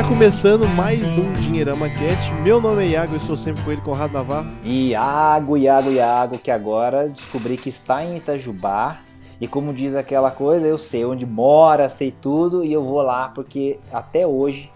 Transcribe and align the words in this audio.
E 0.00 0.02
está 0.02 0.14
começando 0.14 0.66
mais 0.66 1.02
um 1.18 1.30
Dinheirama 1.34 1.90
Cast. 1.90 2.32
Meu 2.42 2.58
nome 2.58 2.84
é 2.84 2.88
Iago, 2.88 3.12
eu 3.12 3.18
estou 3.18 3.36
sempre 3.36 3.62
com 3.62 3.70
ele, 3.70 3.82
Conrado 3.82 4.14
Navarro. 4.14 4.50
Iago, 4.64 5.58
Iago, 5.58 5.90
Iago, 5.90 6.38
que 6.38 6.50
agora 6.50 7.06
descobri 7.06 7.58
que 7.58 7.68
está 7.68 8.02
em 8.02 8.16
Itajubá. 8.16 9.00
E 9.38 9.46
como 9.46 9.74
diz 9.74 9.94
aquela 9.94 10.30
coisa, 10.30 10.66
eu 10.66 10.78
sei 10.78 11.04
onde 11.04 11.26
mora, 11.26 11.86
sei 11.90 12.10
tudo 12.10 12.64
e 12.64 12.72
eu 12.72 12.82
vou 12.82 13.02
lá 13.02 13.28
porque 13.28 13.78
até 13.92 14.26
hoje 14.26 14.72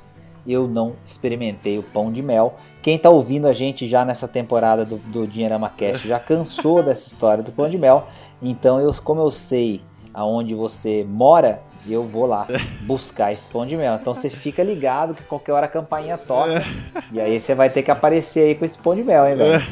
eu 0.46 0.68
não 0.68 0.92
experimentei 1.06 1.78
o 1.78 1.82
pão 1.82 2.12
de 2.12 2.22
mel. 2.22 2.56
Quem 2.82 2.96
está 2.96 3.08
ouvindo 3.08 3.48
a 3.48 3.54
gente 3.54 3.88
já 3.88 4.04
nessa 4.04 4.28
temporada 4.28 4.84
do, 4.84 4.98
do 4.98 5.26
Dinheirama 5.26 5.70
Cast 5.70 6.06
já 6.06 6.20
cansou 6.20 6.82
dessa 6.84 7.08
história 7.08 7.42
do 7.42 7.50
pão 7.50 7.70
de 7.70 7.78
mel. 7.78 8.08
Então, 8.42 8.78
eu, 8.78 8.92
como 9.02 9.22
eu 9.22 9.30
sei 9.30 9.80
aonde 10.12 10.54
você 10.54 11.02
mora, 11.02 11.62
eu 11.92 12.04
vou 12.04 12.26
lá 12.26 12.46
buscar 12.82 13.32
esse 13.32 13.48
pão 13.48 13.66
de 13.66 13.76
mel. 13.76 13.98
Então 14.00 14.14
você 14.14 14.30
fica 14.30 14.62
ligado 14.62 15.14
que 15.14 15.22
qualquer 15.24 15.52
hora 15.52 15.66
a 15.66 15.68
campainha 15.68 16.16
toca. 16.16 16.64
e 17.12 17.20
aí 17.20 17.38
você 17.38 17.54
vai 17.54 17.68
ter 17.68 17.82
que 17.82 17.90
aparecer 17.90 18.40
aí 18.40 18.54
com 18.54 18.64
esse 18.64 18.78
pão 18.78 18.94
de 18.94 19.02
mel, 19.02 19.26
hein, 19.26 19.36
velho? 19.36 19.64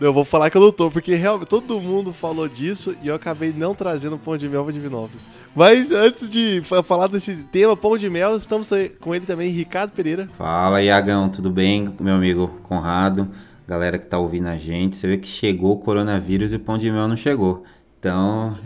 Eu 0.00 0.12
vou 0.12 0.24
falar 0.24 0.48
que 0.50 0.56
eu 0.56 0.62
não 0.62 0.72
tô, 0.72 0.90
porque 0.90 1.14
realmente 1.14 1.48
todo 1.48 1.80
mundo 1.80 2.12
falou 2.12 2.48
disso 2.48 2.96
e 3.02 3.08
eu 3.08 3.14
acabei 3.14 3.52
não 3.52 3.74
trazendo 3.74 4.18
pão 4.18 4.36
de 4.36 4.48
mel 4.48 4.64
para 4.64 4.72
Divinópolis. 4.72 5.22
Mas 5.54 5.90
antes 5.90 6.28
de 6.28 6.62
falar 6.84 7.08
desse 7.08 7.44
tema 7.44 7.76
pão 7.76 7.98
de 7.98 8.08
mel, 8.08 8.36
estamos 8.36 8.70
com 9.00 9.14
ele 9.14 9.26
também, 9.26 9.50
Ricardo 9.50 9.90
Pereira. 9.90 10.28
Fala, 10.38 10.82
Iagão, 10.82 11.28
tudo 11.28 11.50
bem? 11.50 11.92
Meu 12.00 12.14
amigo 12.14 12.48
Conrado, 12.62 13.28
galera 13.66 13.98
que 13.98 14.06
tá 14.06 14.18
ouvindo 14.18 14.48
a 14.48 14.56
gente. 14.56 14.96
Você 14.96 15.06
vê 15.06 15.18
que 15.18 15.28
chegou 15.28 15.72
o 15.72 15.78
coronavírus 15.78 16.52
e 16.52 16.56
o 16.56 16.60
pão 16.60 16.78
de 16.78 16.90
mel 16.90 17.08
não 17.08 17.16
chegou. 17.16 17.64
Então, 17.98 18.56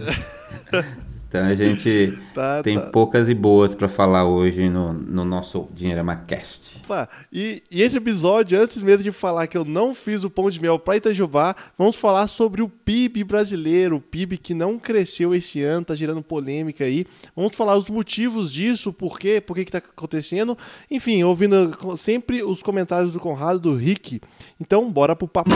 Então 1.35 1.49
a 1.49 1.55
gente 1.57 2.17
tá, 2.33 2.63
tem 2.63 2.79
tá. 2.79 2.87
poucas 2.91 3.29
e 3.29 3.35
boas 3.35 3.75
para 3.75 3.89
falar 3.89 4.25
hoje 4.25 4.69
no, 4.71 4.93
no 4.93 5.25
nosso 5.25 5.67
Dinheirama 5.75 6.15
Cast. 6.15 6.81
Opa, 6.85 7.09
e, 7.33 7.61
e 7.69 7.83
esse 7.83 7.97
episódio, 7.97 8.57
antes 8.61 8.81
mesmo 8.81 9.03
de 9.03 9.11
falar 9.11 9.49
que 9.49 9.59
eu 9.59 9.65
não 9.65 9.97
fiz 9.97 10.23
o 10.23 10.31
pão 10.31 10.49
de 10.49 10.61
mel 10.61 10.79
para 10.79 10.97
Itajubá, 10.97 11.57
vamos 11.77 11.97
falar 11.97 12.29
sobre 12.29 12.63
o 12.63 12.69
PIB 12.69 13.25
brasileiro, 13.25 13.97
o 13.97 14.01
PIB 14.01 14.39
que 14.39 14.55
não 14.55 14.79
cresceu 14.79 15.35
esse 15.35 15.61
ano, 15.61 15.87
tá 15.87 15.97
gerando 15.97 16.23
polêmica 16.23 16.85
aí. 16.85 17.05
Vamos 17.35 17.57
falar 17.57 17.77
os 17.77 17.91
motivos 17.91 18.53
disso, 18.53 18.93
por 18.93 19.19
quê, 19.19 19.41
por 19.41 19.57
que 19.57 19.65
que 19.65 19.73
tá 19.73 19.79
acontecendo. 19.79 20.57
Enfim, 20.89 21.25
ouvindo 21.25 21.77
sempre 21.98 22.45
os 22.45 22.63
comentários 22.63 23.13
do 23.13 23.19
Conrado, 23.19 23.59
do 23.59 23.75
Rick. 23.75 24.21
Então, 24.61 24.89
bora 24.89 25.17
pro 25.17 25.27
papo. 25.27 25.51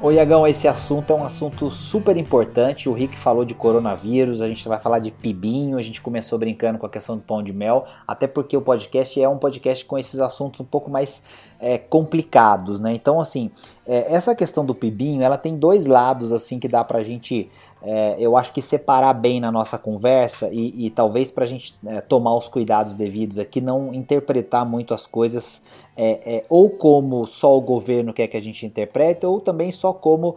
Ô 0.00 0.12
Iagão, 0.12 0.46
esse 0.46 0.68
assunto 0.68 1.12
é 1.12 1.16
um 1.16 1.24
assunto 1.24 1.72
super 1.72 2.16
importante. 2.16 2.88
O 2.88 2.92
Rick 2.92 3.18
falou 3.18 3.44
de 3.44 3.52
coronavírus, 3.52 4.40
a 4.40 4.46
gente 4.46 4.68
vai 4.68 4.78
falar 4.78 5.00
de 5.00 5.10
pibinho, 5.10 5.76
a 5.76 5.82
gente 5.82 6.00
começou 6.00 6.38
brincando 6.38 6.78
com 6.78 6.86
a 6.86 6.88
questão 6.88 7.16
do 7.16 7.22
pão 7.22 7.42
de 7.42 7.52
mel, 7.52 7.84
até 8.06 8.28
porque 8.28 8.56
o 8.56 8.62
podcast 8.62 9.20
é 9.20 9.28
um 9.28 9.38
podcast 9.38 9.84
com 9.84 9.98
esses 9.98 10.20
assuntos 10.20 10.60
um 10.60 10.64
pouco 10.64 10.88
mais 10.88 11.24
é, 11.60 11.76
complicados, 11.78 12.78
né? 12.80 12.92
Então, 12.94 13.20
assim, 13.20 13.50
é, 13.90 14.14
essa 14.14 14.34
questão 14.34 14.66
do 14.66 14.74
pibinho, 14.74 15.22
ela 15.22 15.38
tem 15.38 15.56
dois 15.56 15.86
lados, 15.86 16.30
assim, 16.30 16.58
que 16.58 16.68
dá 16.68 16.84
pra 16.84 17.02
gente, 17.02 17.48
é, 17.82 18.16
eu 18.18 18.36
acho 18.36 18.52
que 18.52 18.60
separar 18.60 19.14
bem 19.14 19.40
na 19.40 19.50
nossa 19.50 19.78
conversa 19.78 20.50
e, 20.52 20.86
e 20.86 20.90
talvez 20.90 21.30
pra 21.30 21.46
gente 21.46 21.74
é, 21.86 22.02
tomar 22.02 22.36
os 22.36 22.48
cuidados 22.48 22.92
devidos 22.92 23.38
aqui, 23.38 23.62
não 23.62 23.94
interpretar 23.94 24.66
muito 24.66 24.92
as 24.92 25.06
coisas 25.06 25.62
é, 26.00 26.36
é, 26.36 26.44
ou 26.48 26.70
como 26.70 27.26
só 27.26 27.56
o 27.56 27.60
governo 27.60 28.12
quer 28.12 28.28
que 28.28 28.36
a 28.36 28.42
gente 28.42 28.64
interprete, 28.64 29.26
ou 29.26 29.40
também 29.40 29.72
só 29.72 29.92
como 29.92 30.36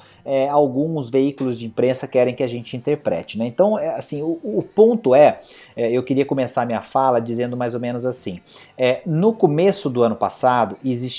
alguns 0.50 1.10
veículos 1.10 1.60
de 1.60 1.68
imprensa 1.68 2.08
querem 2.08 2.34
que 2.34 2.42
a 2.42 2.48
gente 2.48 2.76
interprete. 2.76 3.38
Né? 3.38 3.46
Então, 3.46 3.76
assim, 3.76 4.24
o, 4.24 4.40
o 4.44 4.64
ponto 4.64 5.14
é, 5.14 5.42
eu 5.76 6.02
queria 6.02 6.26
começar 6.26 6.66
minha 6.66 6.82
fala 6.82 7.22
dizendo 7.22 7.56
mais 7.56 7.76
ou 7.76 7.80
menos 7.80 8.08
assim: 8.08 8.40
no 9.06 9.34
começo 9.34 9.88
do 9.88 10.02
ano 10.02 10.16
passado 10.16 10.78
existia 10.84 11.11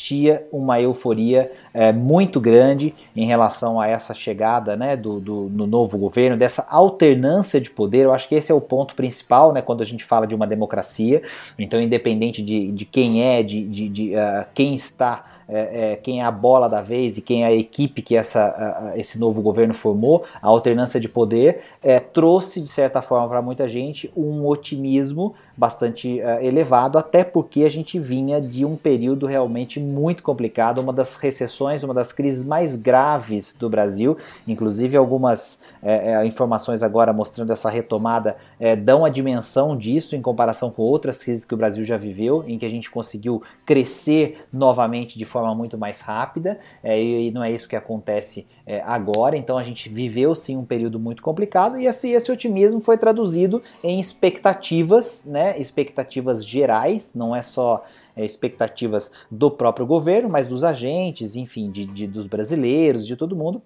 uma 0.51 0.81
euforia 0.81 1.51
muito 1.95 2.41
grande 2.41 2.95
em 3.17 3.27
relação 3.27 3.81
a 3.81 3.87
essa 3.87 4.15
chegada 4.15 4.77
né, 4.77 4.97
do, 4.97 5.21
do, 5.21 5.49
do 5.49 5.67
novo 5.67 5.99
governo, 5.99 6.37
dessa 6.37 6.67
alternância 6.69 7.61
de 7.61 7.71
poder. 7.71 8.05
Eu 8.05 8.13
acho 8.13 8.29
que 8.29 8.35
esse 8.35 8.51
é 8.51 8.55
o 8.55 8.61
ponto 8.61 8.95
principal 8.95 9.53
né, 9.53 9.63
quando 9.63 9.83
a 9.83 9.87
gente 9.87 10.05
fala 10.05 10.27
de 10.27 10.35
uma 10.35 10.47
democracia. 10.47 11.23
Então, 11.59 11.81
independente 11.81 12.43
de, 12.43 12.71
de 12.73 12.85
quem 12.85 13.23
é, 13.23 13.43
de, 13.43 13.67
de, 13.67 13.89
de 13.89 14.15
uh, 14.15 14.47
quem 14.55 14.75
está 14.75 15.25
é, 15.49 15.93
é, 15.93 15.97
quem 15.97 16.21
é 16.21 16.25
a 16.25 16.31
bola 16.31 16.67
da 16.67 16.81
vez 16.81 17.19
e 17.19 17.21
quem 17.21 17.45
é 17.45 17.47
a 17.47 17.53
equipe 17.53 18.01
que 18.01 18.17
essa, 18.17 18.43
a, 18.43 18.99
esse 18.99 19.19
novo 19.19 19.43
governo 19.43 19.75
formou, 19.75 20.25
a 20.41 20.49
alternância 20.49 20.99
de 20.99 21.11
poder, 21.11 21.63
é, 21.83 22.01
trouxe 22.01 22.61
de 22.61 22.69
certa 22.69 23.03
forma 23.03 23.29
para 23.29 23.43
muita 23.43 23.69
gente 23.69 24.11
um 24.17 24.47
otimismo 24.47 25.35
bastante 25.57 26.21
uh, 26.21 26.45
elevado, 26.45 26.99
até 26.99 27.25
porque 27.25 27.65
a 27.65 27.71
gente 27.71 27.99
vinha 27.99 28.41
de 28.41 28.65
um 28.65 28.77
período 28.77 29.27
realmente 29.27 29.79
muito 29.79 30.23
complicado, 30.23 30.79
uma 30.79 30.93
das 30.93 31.17
recessões, 31.17 31.83
uma 31.83 31.95
das 31.95 32.13
crises 32.13 32.45
mais 32.45 32.77
graves 32.77 33.55
do 33.55 33.69
Brasil, 33.69 34.17
inclusive 34.47 34.97
algumas 34.97 35.61
é, 35.83 36.15
é, 36.15 36.27
informações 36.27 36.83
agora 36.83 37.13
mostrando 37.13 37.53
essa 37.53 37.69
retomada 37.69 38.37
é, 38.59 38.75
dão 38.77 39.05
a 39.05 39.09
dimensão 39.09 39.77
disso 39.77 40.17
em 40.17 40.23
comparação 40.23 40.71
com 40.71 40.83
outras 40.83 41.23
crises 41.23 41.45
que 41.45 41.55
o 41.55 41.57
Brasil 41.57 41.85
já 41.85 41.97
viveu, 41.97 42.45
em 42.47 42.59
que 42.59 42.65
a 42.65 42.71
gente 42.71 42.91
conseguiu 42.91 43.43
crescer 43.67 44.47
novamente 44.53 45.19
de 45.19 45.25
forma 45.25 45.55
muito 45.55 45.77
mais 45.77 46.01
rápida, 46.01 46.59
é, 46.83 47.01
e, 47.01 47.31
não 47.31 47.43
é 47.43 47.51
isso 47.51 47.69
que 47.69 47.77
acontece 47.77 48.47
é, 48.67 48.81
agora, 48.87 49.37
então 49.37 49.59
a 49.59 49.63
gente 49.63 49.89
viveu 49.89 50.35
sim 50.35 50.57
um 50.57 50.65
período 50.65 50.99
muito 50.99 51.23
complicado 51.23 51.79
e 51.79 51.87
esse, 51.87 52.11
esse 52.11 52.31
otimismo 52.31 52.81
foi 52.81 52.97
traduzido 52.97 53.63
em 53.83 53.99
expectativas, 54.01 55.25
né, 55.27 55.42
expectativas 55.59 56.45
gerais, 56.45 57.15
não 57.15 57.35
é 57.35 57.43
só 57.43 57.85
é, 58.17 58.25
expectativas 58.25 59.11
do 59.31 59.51
próprio 59.51 59.87
governo, 59.87 60.29
mas 60.29 60.47
dos 60.47 60.65
agentes, 60.65 61.37
enfim, 61.37 61.71
de, 61.71 61.85
de, 61.85 62.07
dos 62.07 62.27
brasileiros, 62.27 63.07
de 63.07 63.17
todo 63.17 63.37
mundo, 63.37 63.63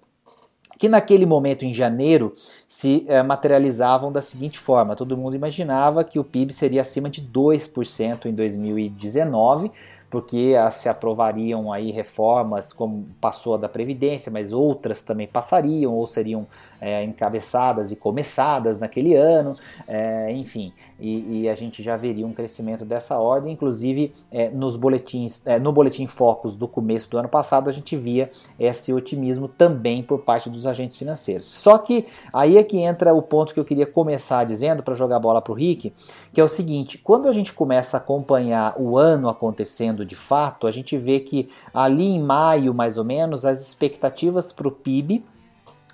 que 0.77 0.87
naquele 0.87 1.25
momento, 1.25 1.65
em 1.65 1.73
janeiro, 1.73 2.35
se 2.67 3.05
é, 3.07 3.23
materializavam 3.23 4.11
da 4.11 4.21
seguinte 4.21 4.59
forma: 4.59 4.95
todo 4.95 5.17
mundo 5.17 5.35
imaginava 5.35 6.03
que 6.03 6.19
o 6.19 6.23
PIB 6.23 6.53
seria 6.53 6.81
acima 6.81 7.09
de 7.09 7.21
2% 7.21 8.25
em 8.25 8.33
2019, 8.33 9.71
porque 10.09 10.53
se 10.71 10.87
aprovariam 10.87 11.71
aí 11.71 11.91
reformas 11.91 12.71
como 12.71 13.07
passou 13.19 13.55
a 13.55 13.57
da 13.57 13.69
Previdência, 13.69 14.31
mas 14.31 14.53
outras 14.53 15.01
também 15.01 15.27
passariam 15.27 15.93
ou 15.93 16.07
seriam 16.07 16.47
é, 16.79 17.03
encabeçadas 17.03 17.91
e 17.91 17.95
começadas 17.95 18.79
naquele 18.79 19.15
ano, 19.15 19.53
é, 19.87 20.31
enfim, 20.31 20.71
e, 20.99 21.41
e, 21.41 21.49
a 21.49 21.55
gente 21.55 21.83
já 21.83 21.95
veria 21.95 22.25
um 22.25 22.33
crescimento 22.33 22.85
dessa 22.85 23.19
ordem, 23.19 23.53
inclusive 23.53 24.13
é, 24.31 24.49
nos 24.49 24.75
boletins, 24.75 25.41
é, 25.45 25.59
no 25.59 25.71
boletim 25.71 26.07
Focus 26.07 26.55
do 26.55 26.67
começo 26.67 27.09
do 27.09 27.17
ano 27.17 27.29
passado 27.29 27.69
a 27.69 27.73
gente 27.73 27.95
via 27.95 28.31
esse 28.59 28.93
otimismo 28.93 29.47
também 29.47 30.01
por 30.01 30.19
parte 30.19 30.49
dos 30.49 30.65
agentes 30.65 30.95
financeiros. 30.95 31.45
Só 31.45 31.77
que 31.77 32.05
aí 32.33 32.57
é 32.57 32.63
que 32.63 32.79
entra 32.79 33.13
o 33.13 33.21
ponto 33.21 33.53
que 33.53 33.59
eu 33.59 33.65
queria 33.65 33.85
começar 33.85 34.43
dizendo 34.43 34.81
para 34.81 34.95
jogar 34.95 35.19
bola 35.19 35.41
para 35.41 35.51
o 35.51 35.55
Rick, 35.55 35.93
que 36.33 36.41
é 36.41 36.43
o 36.43 36.47
seguinte: 36.47 36.97
quando 36.97 37.27
a 37.27 37.33
gente 37.33 37.53
começa 37.53 37.97
a 37.97 37.99
acompanhar 37.99 38.75
o 38.79 38.97
ano 38.97 39.29
acontecendo 39.29 39.96
de 40.05 40.15
fato, 40.15 40.67
a 40.67 40.71
gente 40.71 40.97
vê 40.97 41.19
que 41.19 41.49
ali 41.73 42.05
em 42.05 42.21
maio 42.21 42.73
mais 42.73 42.97
ou 42.97 43.03
menos 43.03 43.45
as 43.45 43.61
expectativas 43.61 44.51
para 44.51 44.67
o 44.67 44.71
PIB 44.71 45.23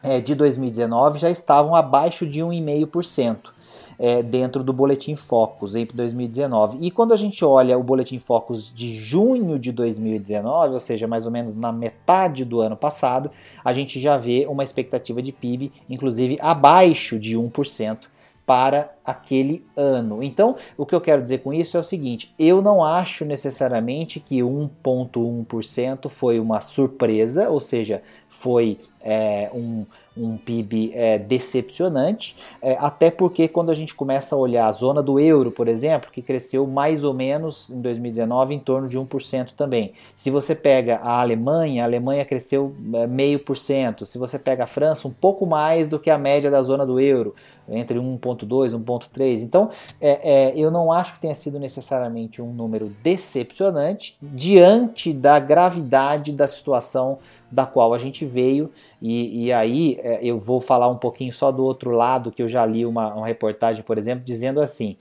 é, 0.04 0.20
de 0.20 0.36
2019 0.36 1.18
já 1.18 1.30
estavam 1.30 1.74
abaixo 1.74 2.28
de 2.28 2.42
1,5%. 2.42 3.54
É, 4.00 4.24
dentro 4.24 4.64
do 4.64 4.74
Boletim 4.74 5.16
Focus 5.16 5.76
em 5.76 5.86
2019. 5.86 6.80
E 6.82 6.90
quando 6.90 7.14
a 7.14 7.16
gente 7.16 7.46
olha 7.46 7.78
o 7.78 7.84
Boletim 7.84 8.18
Focus 8.18 8.74
de 8.74 8.96
junho 8.96 9.60
de 9.60 9.72
2019, 9.72 10.74
ou 10.74 10.80
seja, 10.80 11.08
mais 11.08 11.28
ou 11.28 11.32
menos 11.32 11.54
na 11.54 11.72
metade 11.72 12.44
do 12.44 12.60
ano 12.60 12.76
passado, 12.76 13.30
a 13.64 13.72
gente 13.72 14.00
já 14.00 14.18
vê 14.18 14.48
uma 14.50 14.64
expectativa 14.64 15.22
de 15.22 15.32
PIB, 15.32 15.72
inclusive 15.88 16.40
abaixo 16.42 17.20
de 17.20 17.38
1% 17.38 18.00
para 18.46 18.94
aquele 19.06 19.66
ano. 19.76 20.22
Então, 20.22 20.56
o 20.78 20.86
que 20.86 20.94
eu 20.94 21.02
quero 21.02 21.22
dizer 21.22 21.40
com 21.40 21.54
isso 21.54 21.78
é 21.78 21.80
o 21.80 21.84
seguinte: 21.84 22.34
eu 22.38 22.62
não 22.62 22.84
acho 22.84 23.26
necessariamente 23.26 24.20
que 24.20 24.40
1,1% 24.40 26.10
foi 26.10 26.40
uma 26.40 26.62
surpresa, 26.62 27.50
ou 27.50 27.60
seja, 27.60 28.02
foi 28.28 28.80
é, 29.04 29.50
um, 29.54 29.86
um 30.16 30.38
PIB 30.38 30.92
é, 30.94 31.20
decepcionante, 31.20 32.36
é, 32.62 32.78
até 32.80 33.12
porque 33.12 33.48
quando 33.48 33.70
a 33.70 33.76
gente 33.76 33.94
começa 33.94 34.36
a 34.36 34.38
olhar 34.38 34.68
a 34.68 34.72
zona 34.72 35.04
do 35.04 35.20
euro, 35.20 35.52
por 35.52 35.68
exemplo, 35.68 36.10
que 36.12 36.22
cresceu 36.22 36.66
mais 36.66 37.04
ou 37.04 37.14
menos 37.14 37.70
em 37.70 37.82
2019 37.82 38.56
em 38.56 38.60
torno 38.60 38.88
de 38.88 38.98
1% 38.98 39.52
também. 39.52 39.94
Se 40.16 40.32
você 40.32 40.56
pega 40.56 40.98
a 40.98 41.20
Alemanha, 41.20 41.84
a 41.84 41.86
Alemanha 41.86 42.24
cresceu 42.24 42.74
é, 42.94 43.06
meio 43.06 43.40
por 43.40 43.58
cento. 43.58 44.06
Se 44.06 44.18
você 44.18 44.40
pega 44.40 44.64
a 44.64 44.68
França, 44.68 45.08
um 45.08 45.12
pouco 45.12 45.46
mais 45.46 45.88
do 45.88 46.00
que 46.00 46.10
a 46.10 46.18
média 46.18 46.50
da 46.50 46.62
zona 46.62 46.86
do 46.86 47.00
euro. 47.00 47.36
Entre 47.68 47.98
1.2 47.98 48.74
e 48.74 48.76
1.3. 48.76 49.42
Então, 49.42 49.70
é, 50.02 50.52
é, 50.52 50.54
eu 50.56 50.70
não 50.70 50.92
acho 50.92 51.14
que 51.14 51.20
tenha 51.20 51.36
sido 51.36 51.60
necessariamente 51.60 52.42
um 52.42 52.54
número 52.54 52.92
decepcionante 53.04 54.18
diante 54.22 55.14
da 55.14 55.40
gravidade 55.40 56.32
da 56.32 56.48
situação 56.48 57.20
da 57.52 57.66
qual 57.66 57.94
a 57.94 58.00
gente 58.00 58.26
veio. 58.26 58.72
E, 59.02 59.46
e 59.46 59.54
aí 59.54 60.00
é, 60.02 60.20
eu 60.24 60.40
vou 60.40 60.60
falar 60.60 60.88
um 60.88 60.98
pouquinho 60.98 61.32
só 61.32 61.52
do 61.52 61.64
outro 61.64 61.92
lado, 61.92 62.32
que 62.32 62.42
eu 62.42 62.50
já 62.50 62.66
li 62.66 62.86
uma, 62.86 63.14
uma 63.14 63.28
reportagem, 63.28 63.84
por 63.84 63.98
exemplo, 63.98 64.26
dizendo 64.26 64.60
assim: 64.60 64.98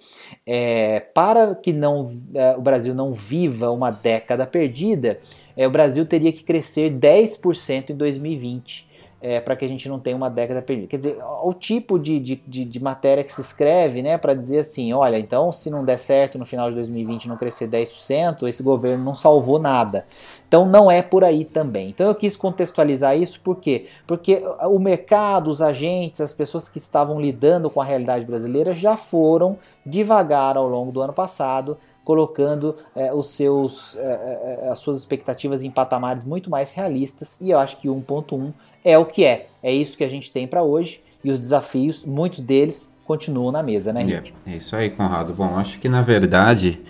é, 0.46 1.00
para 1.00 1.54
que 1.54 1.72
não, 1.72 2.10
é, 2.34 2.54
o 2.56 2.60
Brasil 2.60 2.94
não 2.94 3.12
viva 3.12 3.70
uma 3.70 3.90
década 3.90 4.46
perdida, 4.46 5.18
é, 5.56 5.66
o 5.66 5.70
Brasil 5.70 6.04
teria 6.04 6.32
que 6.32 6.44
crescer 6.44 6.90
10% 6.90 7.90
em 7.90 7.96
2020 7.96 8.91
é, 9.22 9.40
para 9.40 9.54
que 9.54 9.64
a 9.64 9.68
gente 9.68 9.88
não 9.88 10.00
tenha 10.00 10.16
uma 10.16 10.28
década 10.28 10.60
perdida. 10.60 10.88
Quer 10.88 10.96
dizer, 10.96 11.18
o 11.44 11.54
tipo 11.54 11.96
de, 11.96 12.18
de, 12.18 12.42
de, 12.44 12.64
de 12.64 12.82
matéria 12.82 13.22
que 13.22 13.32
se 13.32 13.40
escreve, 13.40 14.02
né, 14.02 14.18
para 14.18 14.34
dizer 14.34 14.58
assim, 14.58 14.92
olha, 14.92 15.16
então 15.16 15.52
se 15.52 15.70
não 15.70 15.84
der 15.84 15.96
certo 15.96 16.36
no 16.38 16.44
final 16.44 16.68
de 16.68 16.74
2020 16.74 17.28
não 17.28 17.36
crescer 17.36 17.68
10%, 17.68 18.48
esse 18.48 18.62
governo 18.62 19.04
não 19.04 19.14
salvou 19.14 19.60
nada. 19.60 20.04
Então 20.48 20.66
não 20.66 20.90
é 20.90 21.00
por 21.00 21.22
aí 21.22 21.44
também. 21.44 21.90
Então 21.90 22.08
eu 22.08 22.14
quis 22.16 22.36
contextualizar 22.36 23.16
isso 23.16 23.40
por 23.40 23.56
quê? 23.56 23.86
Porque 24.06 24.42
o 24.64 24.78
mercado, 24.78 25.50
os 25.50 25.62
agentes, 25.62 26.20
as 26.20 26.32
pessoas 26.32 26.68
que 26.68 26.78
estavam 26.78 27.20
lidando 27.20 27.70
com 27.70 27.80
a 27.80 27.84
realidade 27.84 28.24
brasileira 28.24 28.74
já 28.74 28.96
foram 28.96 29.56
devagar 29.86 30.56
ao 30.56 30.66
longo 30.68 30.90
do 30.90 31.00
ano 31.00 31.12
passado 31.12 31.78
colocando 32.04 32.76
é, 32.96 33.14
os 33.14 33.30
seus, 33.30 33.96
é, 33.96 34.68
as 34.70 34.80
suas 34.80 34.98
expectativas 34.98 35.62
em 35.62 35.70
patamares 35.70 36.24
muito 36.24 36.50
mais 36.50 36.72
realistas 36.72 37.40
e 37.40 37.50
eu 37.50 37.58
acho 37.58 37.76
que 37.76 37.88
1.1 37.88 38.52
é 38.84 38.98
o 38.98 39.04
que 39.04 39.24
é. 39.24 39.48
É 39.62 39.72
isso 39.72 39.96
que 39.96 40.04
a 40.04 40.08
gente 40.08 40.30
tem 40.30 40.46
para 40.46 40.62
hoje 40.62 41.00
e 41.24 41.30
os 41.30 41.38
desafios, 41.38 42.04
muitos 42.04 42.40
deles 42.40 42.88
continuam 43.04 43.52
na 43.52 43.62
mesa, 43.62 43.92
né? 43.92 44.22
É, 44.46 44.52
é 44.52 44.56
isso 44.56 44.74
aí, 44.74 44.90
Conrado. 44.90 45.34
Bom, 45.34 45.56
acho 45.56 45.78
que 45.78 45.88
na 45.88 46.02
verdade 46.02 46.80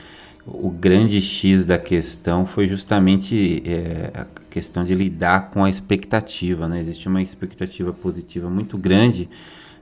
o 0.47 0.71
grande 0.71 1.21
X 1.21 1.65
da 1.65 1.79
questão 1.79 2.47
foi 2.47 2.67
justamente 2.67 3.62
é, 3.65 4.11
a 4.15 4.27
questão 4.50 4.85
de 4.85 4.94
lidar 4.94 5.50
com 5.50 5.65
a 5.65 5.71
expectativa, 5.71 6.69
né? 6.69 6.81
Existe 6.81 7.09
uma 7.09 7.23
expectativa 7.23 7.93
positiva 7.93 8.50
muito 8.50 8.77
grande 8.77 9.29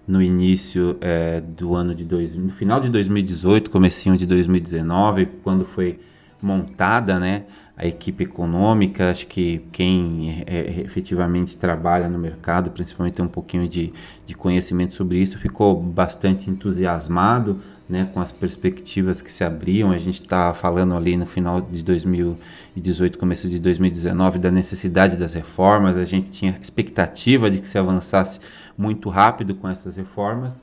no 0.06 0.20
início 0.20 0.96
é, 1.00 1.40
do 1.40 1.74
ano 1.74 1.94
de 1.94 2.04
dois, 2.04 2.34
no 2.34 2.50
final 2.50 2.80
de 2.80 2.88
2018, 2.88 3.70
comecinho 3.70 4.16
de 4.16 4.26
2019, 4.26 5.26
quando 5.42 5.64
foi 5.64 6.00
montada, 6.42 7.18
né, 7.18 7.44
a 7.76 7.86
equipe 7.86 8.24
econômica, 8.24 9.10
acho 9.10 9.26
que 9.26 9.64
quem 9.72 10.44
é, 10.46 10.58
é, 10.58 10.80
efetivamente 10.80 11.56
trabalha 11.56 12.08
no 12.08 12.18
mercado, 12.18 12.70
principalmente 12.70 13.14
tem 13.14 13.24
um 13.24 13.28
pouquinho 13.28 13.66
de, 13.66 13.92
de 14.26 14.34
conhecimento 14.34 14.94
sobre 14.94 15.18
isso, 15.18 15.38
ficou 15.38 15.80
bastante 15.80 16.50
entusiasmado 16.50 17.60
né, 17.88 18.08
com 18.12 18.20
as 18.20 18.30
perspectivas 18.30 19.20
que 19.20 19.32
se 19.32 19.42
abriam. 19.42 19.90
A 19.90 19.98
gente 19.98 20.20
está 20.20 20.54
falando 20.54 20.94
ali 20.94 21.16
no 21.16 21.26
final 21.26 21.60
de 21.60 21.82
2018, 21.82 23.18
começo 23.18 23.48
de 23.48 23.58
2019, 23.58 24.38
da 24.38 24.50
necessidade 24.50 25.16
das 25.16 25.34
reformas. 25.34 25.96
A 25.96 26.04
gente 26.04 26.30
tinha 26.30 26.56
expectativa 26.60 27.50
de 27.50 27.60
que 27.60 27.68
se 27.68 27.78
avançasse 27.78 28.40
muito 28.78 29.08
rápido 29.08 29.54
com 29.54 29.68
essas 29.68 29.96
reformas. 29.96 30.62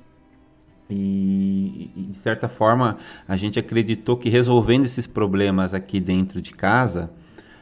E, 0.89 1.89
de 1.95 2.17
certa 2.17 2.47
forma 2.47 2.97
a 3.27 3.35
gente 3.35 3.59
acreditou 3.59 4.15
que 4.15 4.29
resolvendo 4.29 4.85
esses 4.85 5.05
problemas 5.05 5.73
aqui 5.73 5.99
dentro 5.99 6.41
de 6.41 6.53
casa 6.53 7.11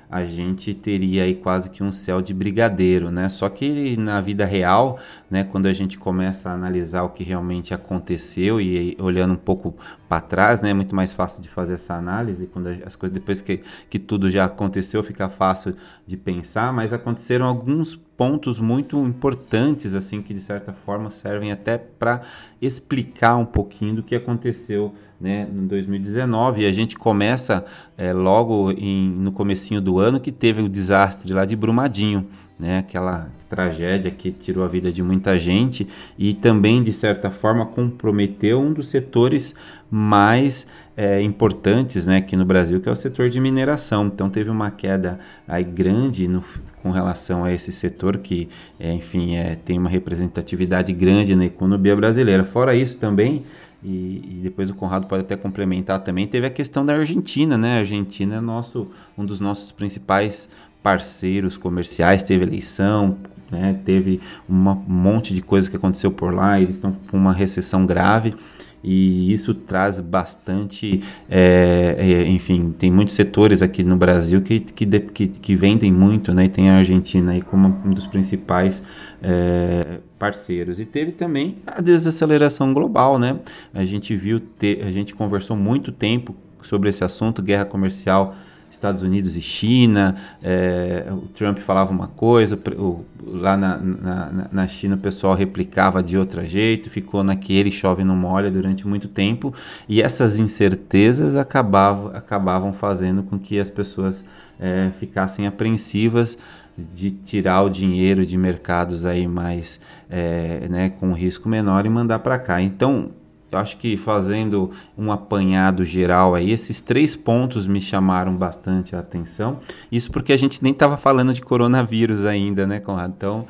a 0.10 0.24
gente 0.24 0.74
teria 0.74 1.24
aí 1.24 1.36
quase 1.36 1.70
que 1.70 1.84
um 1.84 1.92
céu 1.92 2.22
de 2.22 2.34
brigadeiro, 2.34 3.10
né? 3.10 3.28
Só 3.28 3.50
que 3.50 3.98
na 3.98 4.22
vida 4.22 4.46
real, 4.46 5.00
né, 5.30 5.44
quando 5.44 5.66
a 5.66 5.74
gente 5.74 5.98
começa 5.98 6.50
a 6.50 6.54
analisar 6.54 7.04
o 7.04 7.10
que 7.10 7.24
realmente 7.24 7.74
aconteceu 7.74 8.62
e 8.62 8.96
olhando 9.00 9.34
um 9.34 9.38
pouco 9.38 9.76
para 10.08 10.22
trás, 10.22 10.62
né, 10.62 10.70
é 10.70 10.74
muito 10.74 10.96
mais 10.96 11.14
fácil 11.14 11.42
de 11.42 11.50
fazer 11.50 11.74
essa 11.74 11.96
análise 11.96 12.48
quando 12.48 12.68
as 12.86 12.96
coisas 12.96 13.14
depois 13.14 13.42
que, 13.42 13.62
que 13.90 13.98
tudo 13.98 14.30
já 14.30 14.46
aconteceu 14.46 15.04
fica 15.04 15.30
fácil 15.30 15.76
de 16.06 16.16
pensar, 16.16 16.72
mas 16.72 16.94
aconteceram 16.94 17.46
alguns 17.46 17.96
pontos 17.96 18.60
muito 18.60 18.98
importantes 19.04 19.94
assim 19.94 20.22
que 20.22 20.34
de 20.34 20.40
certa 20.40 20.72
forma 20.72 21.10
servem 21.10 21.52
até 21.52 21.78
para 21.78 22.22
explicar 22.62 23.36
um 23.36 23.46
pouquinho 23.46 23.96
do 23.96 24.04
que 24.04 24.16
aconteceu 24.16 24.94
né, 25.20 25.48
em 25.52 25.68
2019 25.68 26.62
e 26.62 26.66
a 26.66 26.72
gente 26.72 26.98
começa 26.98 27.66
é, 27.98 28.14
logo 28.14 28.72
em, 28.72 29.10
no 29.10 29.32
comecinho 29.32 29.82
do 29.82 30.00
ano 30.00 30.20
que 30.20 30.32
teve 30.32 30.62
o 30.62 30.70
desastre 30.70 31.34
lá 31.34 31.46
de 31.46 31.56
Brumadinho 31.56 32.28
né, 32.58 32.80
aquela 32.80 33.30
tragédia 33.50 34.10
que 34.10 34.32
tirou 34.32 34.64
a 34.64 34.68
vida 34.68 34.92
de 34.92 35.04
muita 35.04 35.38
gente 35.38 35.88
e 36.18 36.34
também 36.34 36.82
de 36.82 36.94
certa 36.94 37.30
forma 37.30 37.66
comprometeu 37.66 38.62
um 38.62 38.72
dos 38.72 38.90
setores 38.90 39.54
mais 39.92 40.66
é, 40.96 41.22
importantes 41.22 42.06
né, 42.06 42.18
aqui 42.18 42.36
no 42.36 42.46
Brasil, 42.46 42.80
que 42.80 42.88
é 42.88 42.92
o 42.92 42.96
setor 42.96 43.30
de 43.30 43.40
mineração. 43.40 44.08
Então 44.08 44.30
teve 44.30 44.50
uma 44.50 44.72
queda 44.72 45.20
aí 45.48 45.64
grande 45.64 46.28
no, 46.28 46.44
com 46.82 46.92
relação 46.92 47.44
a 47.44 47.52
esse 47.52 47.72
setor 47.72 48.18
que, 48.18 48.48
é, 48.80 48.94
enfim, 48.94 49.36
é, 49.36 49.56
tem 49.56 49.78
uma 49.78 49.90
representatividade 49.90 50.94
grande 50.94 51.36
na 51.36 51.46
economia 51.46 51.96
brasileira. 51.96 52.44
Fora 52.46 52.74
isso 52.74 52.98
também 52.98 53.44
e, 53.88 54.40
depois 54.42 54.70
o 54.70 54.74
Conrado 54.74 55.06
pode 55.06 55.22
até 55.22 55.36
complementar 55.36 56.00
também, 56.00 56.26
teve 56.26 56.48
a 56.48 56.50
questão 56.50 56.84
da 56.84 56.96
Argentina, 56.96 57.56
né? 57.56 57.76
A 57.76 57.80
Argentina 57.80 58.38
é 58.38 58.42
nosso, 58.42 58.88
um 59.16 59.24
dos 59.24 59.40
nossos 59.40 59.72
principais 59.72 60.50
parceiros 60.86 61.58
comerciais, 61.58 62.22
teve 62.22 62.46
eleição, 62.46 63.18
né? 63.50 63.76
teve 63.84 64.22
um 64.48 64.54
monte 64.54 65.34
de 65.34 65.42
coisa 65.42 65.68
que 65.68 65.76
aconteceu 65.76 66.12
por 66.12 66.32
lá, 66.32 66.62
eles 66.62 66.76
estão 66.76 66.96
com 67.10 67.18
uma 67.18 67.34
recessão 67.34 67.88
grave 67.88 68.36
e 68.84 69.34
isso 69.34 69.56
traz 69.56 70.00
bastante, 70.00 71.02
é, 71.28 71.96
é, 71.98 72.28
enfim, 72.28 72.72
tem 72.78 72.92
muitos 72.92 73.16
setores 73.16 73.64
aqui 73.64 73.84
no 73.84 73.98
Brasil 73.98 74.44
que, 74.44 74.60
que, 74.60 74.86
que, 74.86 75.28
que, 75.28 75.56
vendem 75.56 75.92
muito, 75.92 76.32
né? 76.32 76.46
E 76.46 76.50
tem 76.50 76.70
a 76.70 76.76
Argentina 76.76 77.32
aí 77.32 77.42
como 77.42 77.76
um 77.84 77.90
dos 77.90 78.06
principais 78.06 78.84
é, 79.24 79.98
parceiros. 80.20 80.80
E 80.80 80.86
teve 80.86 81.14
também 81.14 81.56
a 81.66 81.82
desaceleração 81.82 82.76
global, 82.76 83.18
né? 83.18 83.40
A 83.74 83.84
gente 83.86 84.16
viu, 84.16 84.40
ter, 84.40 84.84
a 84.84 84.92
gente 84.92 85.16
conversou 85.16 85.58
muito 85.58 85.92
tempo 85.92 86.36
sobre 86.62 86.90
esse 86.90 87.04
assunto, 87.04 87.42
guerra 87.42 87.66
comercial 87.66 88.36
Estados 88.76 89.02
Unidos 89.02 89.36
e 89.36 89.42
China, 89.42 90.16
é, 90.44 91.08
o 91.12 91.28
Trump 91.28 91.60
falava 91.60 91.92
uma 91.92 92.08
coisa, 92.08 92.60
o, 92.78 93.04
lá 93.26 93.58
na, 93.58 93.78
na, 93.78 94.48
na, 94.52 94.68
China 94.68 94.96
o 94.96 95.00
pessoal 95.00 95.34
replicava 95.34 96.04
de 96.04 96.18
outro 96.18 96.44
jeito, 96.46 96.90
ficou 96.90 97.24
naquele 97.24 97.72
chove 97.72 98.04
não 98.04 98.16
molha 98.16 98.52
durante 98.52 98.88
muito 98.88 99.08
tempo, 99.08 99.54
e 99.88 100.02
essas 100.02 100.38
incertezas 100.38 101.36
acabavam, 101.36 102.08
acabavam 102.16 102.74
fazendo 102.74 103.24
com 103.24 103.40
que 103.40 103.60
as 103.60 103.70
pessoas 103.70 104.24
é, 104.60 104.92
ficassem 105.00 105.48
apreensivas 105.48 106.38
de 106.78 107.12
tirar 107.12 107.62
o 107.62 107.70
dinheiro 107.70 108.26
de 108.26 108.38
mercados 108.38 109.06
aí 109.06 109.28
mais 109.28 109.80
é, 110.10 110.68
né, 110.70 110.90
com 110.90 111.14
risco 111.14 111.48
menor 111.48 111.86
e 111.86 111.90
mandar 111.90 112.20
para 112.20 112.38
cá. 112.38 112.62
Então 112.62 113.12
eu 113.56 113.62
acho 113.62 113.78
que 113.78 113.96
fazendo 113.96 114.72
um 114.98 115.12
apanhado 115.12 115.86
geral 115.86 116.36
aí, 116.36 116.52
esses 116.52 116.82
três 116.82 117.16
pontos 117.16 117.66
me 117.66 117.82
chamaram 117.82 118.36
bastante 118.36 118.96
a 118.96 119.00
atenção. 119.00 119.60
Isso 119.92 120.12
porque 120.12 120.34
a 120.34 120.38
gente 120.38 120.62
nem 120.62 120.74
estava 120.74 120.98
falando 120.98 121.34
de 121.34 121.42
coronavírus 121.42 122.26
ainda, 122.26 122.68
né, 122.68 122.80
Conrado? 122.80 123.14
Então, 123.16 123.46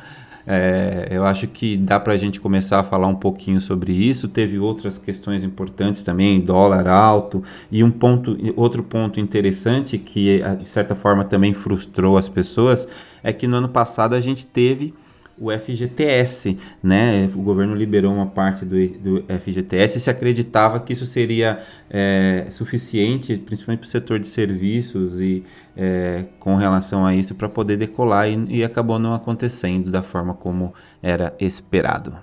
é, 0.46 1.08
eu 1.10 1.26
acho 1.26 1.48
que 1.48 1.76
dá 1.76 2.00
para 2.00 2.14
a 2.14 2.18
gente 2.18 2.40
começar 2.40 2.80
a 2.80 2.84
falar 2.84 3.08
um 3.08 3.16
pouquinho 3.16 3.60
sobre 3.60 3.94
isso. 3.94 4.28
Teve 4.28 4.60
outras 4.60 5.00
questões 5.00 5.44
importantes 5.44 6.04
também, 6.04 6.40
dólar 6.40 6.88
alto 6.88 7.42
e 7.72 7.84
um 7.84 7.90
ponto, 7.90 8.38
outro 8.56 8.84
ponto 8.84 9.20
interessante 9.20 9.98
que 9.98 10.40
de 10.60 10.68
certa 10.68 10.94
forma 10.94 11.24
também 11.24 11.54
frustrou 11.54 12.16
as 12.16 12.30
pessoas 12.30 12.88
é 13.24 13.34
que 13.34 13.48
no 13.48 13.58
ano 13.58 13.70
passado 13.70 14.14
a 14.14 14.22
gente 14.22 14.46
teve 14.46 14.94
o 15.38 15.52
FGTS, 15.52 16.58
né? 16.82 17.30
O 17.36 17.42
governo 17.42 17.76
liberou 17.76 18.14
uma 18.14 18.28
parte 18.28 18.64
do, 18.64 18.88
do 19.00 19.24
FGTS 19.24 19.98
e 19.98 20.02
se 20.02 20.10
acreditava 20.10 20.80
que 20.80 20.94
isso 20.94 21.06
seria 21.06 21.62
é, 21.90 22.48
suficiente, 22.50 23.38
principalmente 23.38 23.80
para 23.80 23.88
o 23.88 23.90
setor 23.90 24.20
de 24.20 24.28
serviços 24.28 25.20
e 25.20 25.44
é, 25.76 26.26
com 26.40 26.56
relação 26.56 27.06
a 27.06 27.14
isso 27.14 27.36
para 27.36 27.50
poder 27.50 27.78
decolar 27.78 28.30
e, 28.30 28.60
e 28.60 28.64
acabou 28.64 28.98
não 28.98 29.14
acontecendo 29.14 29.92
da 29.92 30.02
forma 30.02 30.34
como 30.34 30.74
era 31.02 31.36
esperado. 31.40 32.16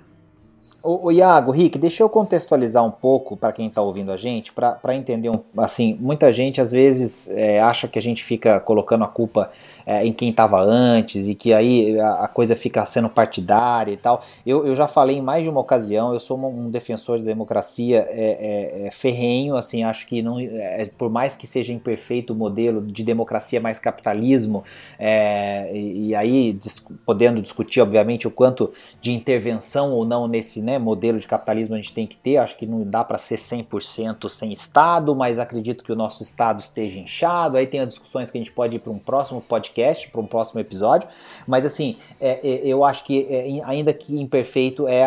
O, 0.82 1.06
o 1.06 1.12
Iago, 1.12 1.52
Rick, 1.52 1.78
deixa 1.78 2.02
eu 2.02 2.08
contextualizar 2.08 2.84
um 2.84 2.90
pouco 2.90 3.36
para 3.36 3.52
quem 3.52 3.68
está 3.68 3.80
ouvindo 3.80 4.10
a 4.10 4.16
gente, 4.16 4.52
para 4.52 4.96
entender 4.96 5.30
um, 5.30 5.38
assim, 5.56 5.96
muita 6.00 6.32
gente 6.32 6.60
às 6.60 6.72
vezes 6.72 7.30
é, 7.30 7.60
acha 7.60 7.86
que 7.86 8.00
a 8.00 8.02
gente 8.02 8.24
fica 8.24 8.58
colocando 8.58 9.04
a 9.04 9.06
culpa 9.06 9.52
é, 9.86 10.04
em 10.04 10.12
quem 10.12 10.30
estava 10.30 10.60
antes 10.60 11.28
e 11.28 11.36
que 11.36 11.54
aí 11.54 12.00
a, 12.00 12.24
a, 12.24 12.28
coisa 12.28 12.56
fica 12.56 12.84
sendo 12.84 13.08
partidária 13.08 13.92
e 13.92 13.96
tal. 13.96 14.24
Eu, 14.44 14.66
eu 14.66 14.74
já 14.74 14.88
falei 14.88 15.18
em 15.18 15.22
mais 15.22 15.44
de 15.44 15.48
uma 15.48 15.60
ocasião, 15.60 16.12
eu 16.12 16.18
sou 16.18 16.36
um, 16.36 16.66
um 16.66 16.70
defensor 16.70 17.18
da 17.20 17.26
democracia 17.26 18.04
é, 18.10 18.82
é, 18.84 18.86
é 18.88 18.90
ferrenho, 18.90 19.54
assim, 19.54 19.84
acho 19.84 20.04
que 20.06 20.20
não, 20.20 20.40
é, 20.40 20.90
por 20.98 21.08
mais 21.08 21.36
que 21.36 21.46
seja 21.46 21.72
imperfeito 21.72 22.32
o 22.32 22.36
modelo 22.36 22.82
de 22.82 23.04
democracia 23.04 23.60
mais 23.60 23.78
capitalismo, 23.78 24.64
e, 24.98 26.08
e, 26.08 26.14
aí 26.14 26.52
dis, 26.52 26.84
podendo 27.06 27.40
discutir, 27.40 27.80
obviamente, 27.80 28.26
o 28.26 28.30
quanto 28.30 28.72
de 29.00 29.12
intervenção 29.12 29.92
ou 29.92 30.04
não 30.04 30.26
nesse, 30.26 30.60
né, 30.60 30.71
né, 30.72 30.78
modelo 30.78 31.18
de 31.18 31.26
capitalismo 31.26 31.74
a 31.74 31.78
gente 31.78 31.92
tem 31.92 32.06
que 32.06 32.16
ter. 32.16 32.38
Acho 32.38 32.56
que 32.56 32.66
não 32.66 32.82
dá 32.82 33.04
para 33.04 33.18
ser 33.18 33.36
100% 33.36 34.28
sem 34.28 34.52
Estado, 34.52 35.14
mas 35.14 35.38
acredito 35.38 35.84
que 35.84 35.92
o 35.92 35.96
nosso 35.96 36.22
Estado 36.22 36.60
esteja 36.60 36.98
inchado. 36.98 37.56
Aí 37.56 37.66
tem 37.66 37.80
as 37.80 37.88
discussões 37.88 38.30
que 38.30 38.38
a 38.38 38.40
gente 38.40 38.52
pode 38.52 38.76
ir 38.76 38.78
para 38.78 38.92
um 38.92 38.98
próximo 38.98 39.40
podcast, 39.40 40.08
para 40.08 40.20
um 40.20 40.26
próximo 40.26 40.60
episódio. 40.60 41.08
Mas 41.46 41.66
assim, 41.66 41.96
é, 42.20 42.46
é, 42.46 42.66
eu 42.66 42.84
acho 42.84 43.04
que, 43.04 43.26
é, 43.28 43.60
ainda 43.64 43.92
que 43.92 44.18
imperfeito, 44.18 44.88
é, 44.88 45.02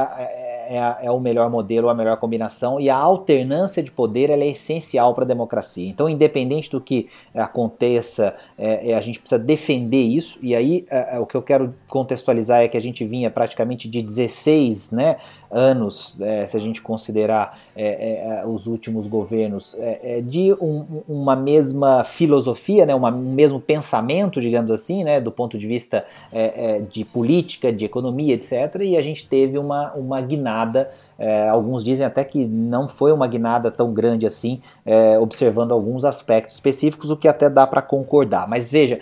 é, 0.68 1.06
é, 1.06 1.12
o 1.12 1.20
melhor 1.20 1.50
modelo, 1.50 1.90
a 1.90 1.94
melhor 1.94 2.18
combinação. 2.18 2.80
E 2.80 2.90
a 2.90 2.96
alternância 2.96 3.82
de 3.82 3.92
poder 3.92 4.30
é 4.30 4.48
essencial 4.48 5.14
para 5.14 5.24
a 5.24 5.28
democracia. 5.28 5.88
Então, 5.88 6.10
independente 6.10 6.70
do 6.70 6.82
que 6.82 7.08
aconteça, 7.34 8.36
é, 8.58 8.92
é, 8.92 8.96
a 8.96 9.02
gente 9.02 9.20
precisa 9.20 9.40
defender 9.40 10.02
isso. 10.02 10.38
E 10.42 10.56
aí, 10.56 10.86
o 11.20 11.26
que 11.26 11.36
eu 11.36 11.42
quero 11.42 11.74
contextualizar 11.88 12.62
é 12.62 12.68
que 12.68 12.78
a 12.78 12.82
gente 12.82 13.06
vinha 13.06 13.30
praticamente 13.30 13.88
de 13.88 14.02
16 14.02 14.92
né, 14.92 15.18
anos, 15.56 16.18
é, 16.20 16.46
se 16.46 16.58
a 16.58 16.60
gente 16.60 16.82
considerar 16.82 17.58
é, 17.74 17.86
é, 17.86 18.40
é 18.42 18.46
os 18.46 18.68
últimos 18.68 19.08
governos, 19.08 19.74
é, 19.80 20.22
de 20.22 20.52
um, 20.54 21.02
uma 21.08 21.36
mesma 21.36 22.04
filosofia, 22.04 22.86
né, 22.86 22.94
uma, 22.94 23.10
um 23.10 23.34
mesmo 23.34 23.60
pensamento, 23.62 24.42
digamos 24.42 24.70
assim, 24.70 25.06
né, 25.06 25.22
do 25.22 25.32
ponto 25.32 25.58
de 25.58 25.66
vista 25.66 26.06
de 26.92 27.06
política, 27.06 27.72
de 27.72 27.86
economia, 27.86 28.34
etc. 28.34 28.82
E 28.82 28.98
a 28.98 29.02
gente 29.02 29.28
teve 29.28 29.58
uma, 29.58 29.94
uma 29.94 30.20
guinada, 30.20 30.90
alguns 31.50 31.84
dizem 31.86 32.06
até 32.06 32.24
que 32.24 32.46
não 32.46 32.88
foi 32.90 33.14
uma 33.14 33.28
guinada 33.28 33.72
tão 33.72 33.94
grande 33.94 34.26
assim, 34.26 34.60
observando 35.22 35.72
alguns 35.72 36.04
aspectos 36.04 36.56
específicos, 36.56 37.10
o 37.10 37.16
que 37.16 37.28
até 37.28 37.50
dá 37.50 37.66
para 37.66 37.82
concordar. 37.82 38.48
Mas 38.50 38.70
veja, 38.70 39.00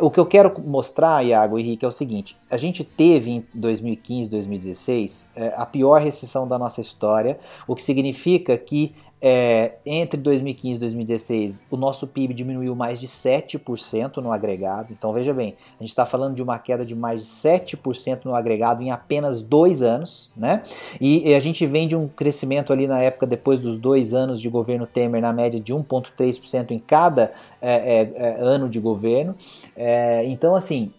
o 0.00 0.10
que 0.10 0.18
eu 0.18 0.26
quero 0.26 0.52
mostrar, 0.64 1.24
Iago 1.24 1.58
e 1.58 1.62
Henrique, 1.62 1.84
é 1.84 1.88
o 1.88 1.92
seguinte: 1.92 2.36
a 2.50 2.56
gente 2.56 2.82
teve 2.82 3.30
em 3.30 3.44
2015, 3.54 4.30
2016 4.30 5.30
a 5.54 5.66
pior 5.66 5.91
pior 5.92 6.00
recessão 6.00 6.48
da 6.48 6.58
nossa 6.58 6.80
história, 6.80 7.38
o 7.66 7.74
que 7.74 7.82
significa 7.82 8.56
que 8.56 8.94
é, 9.24 9.74
entre 9.86 10.20
2015 10.20 10.74
e 10.74 10.80
2016 10.80 11.64
o 11.70 11.76
nosso 11.76 12.08
PIB 12.08 12.34
diminuiu 12.34 12.74
mais 12.74 12.98
de 12.98 13.06
7% 13.06 14.16
no 14.16 14.32
agregado. 14.32 14.92
Então 14.92 15.12
veja 15.12 15.32
bem, 15.32 15.54
a 15.78 15.82
gente 15.82 15.90
está 15.90 16.04
falando 16.04 16.34
de 16.34 16.42
uma 16.42 16.58
queda 16.58 16.84
de 16.84 16.96
mais 16.96 17.22
de 17.22 17.28
7% 17.28 18.24
no 18.24 18.34
agregado 18.34 18.82
em 18.82 18.90
apenas 18.90 19.40
dois 19.40 19.80
anos, 19.80 20.32
né? 20.36 20.64
E, 21.00 21.30
e, 21.30 21.34
a 21.36 21.40
gente 21.40 21.64
vem 21.66 21.86
de 21.86 21.94
um 21.94 22.08
crescimento 22.08 22.72
ali 22.72 22.88
na 22.88 23.00
época, 23.00 23.24
depois 23.24 23.60
dos 23.60 23.78
dois 23.78 24.12
anos 24.12 24.40
de 24.40 24.48
governo 24.48 24.88
Temer, 24.88 25.22
na 25.22 25.32
média 25.32 25.60
de 25.60 25.72
1,3% 25.72 26.72
em 26.72 26.78
cada 26.80 27.32
é, 27.60 27.74
é, 27.74 28.12
é, 28.16 28.36
ano 28.40 28.68
de 28.68 28.80
governo. 28.80 29.36
É, 29.76 30.24
então, 30.24 30.56
assim, 30.56 30.90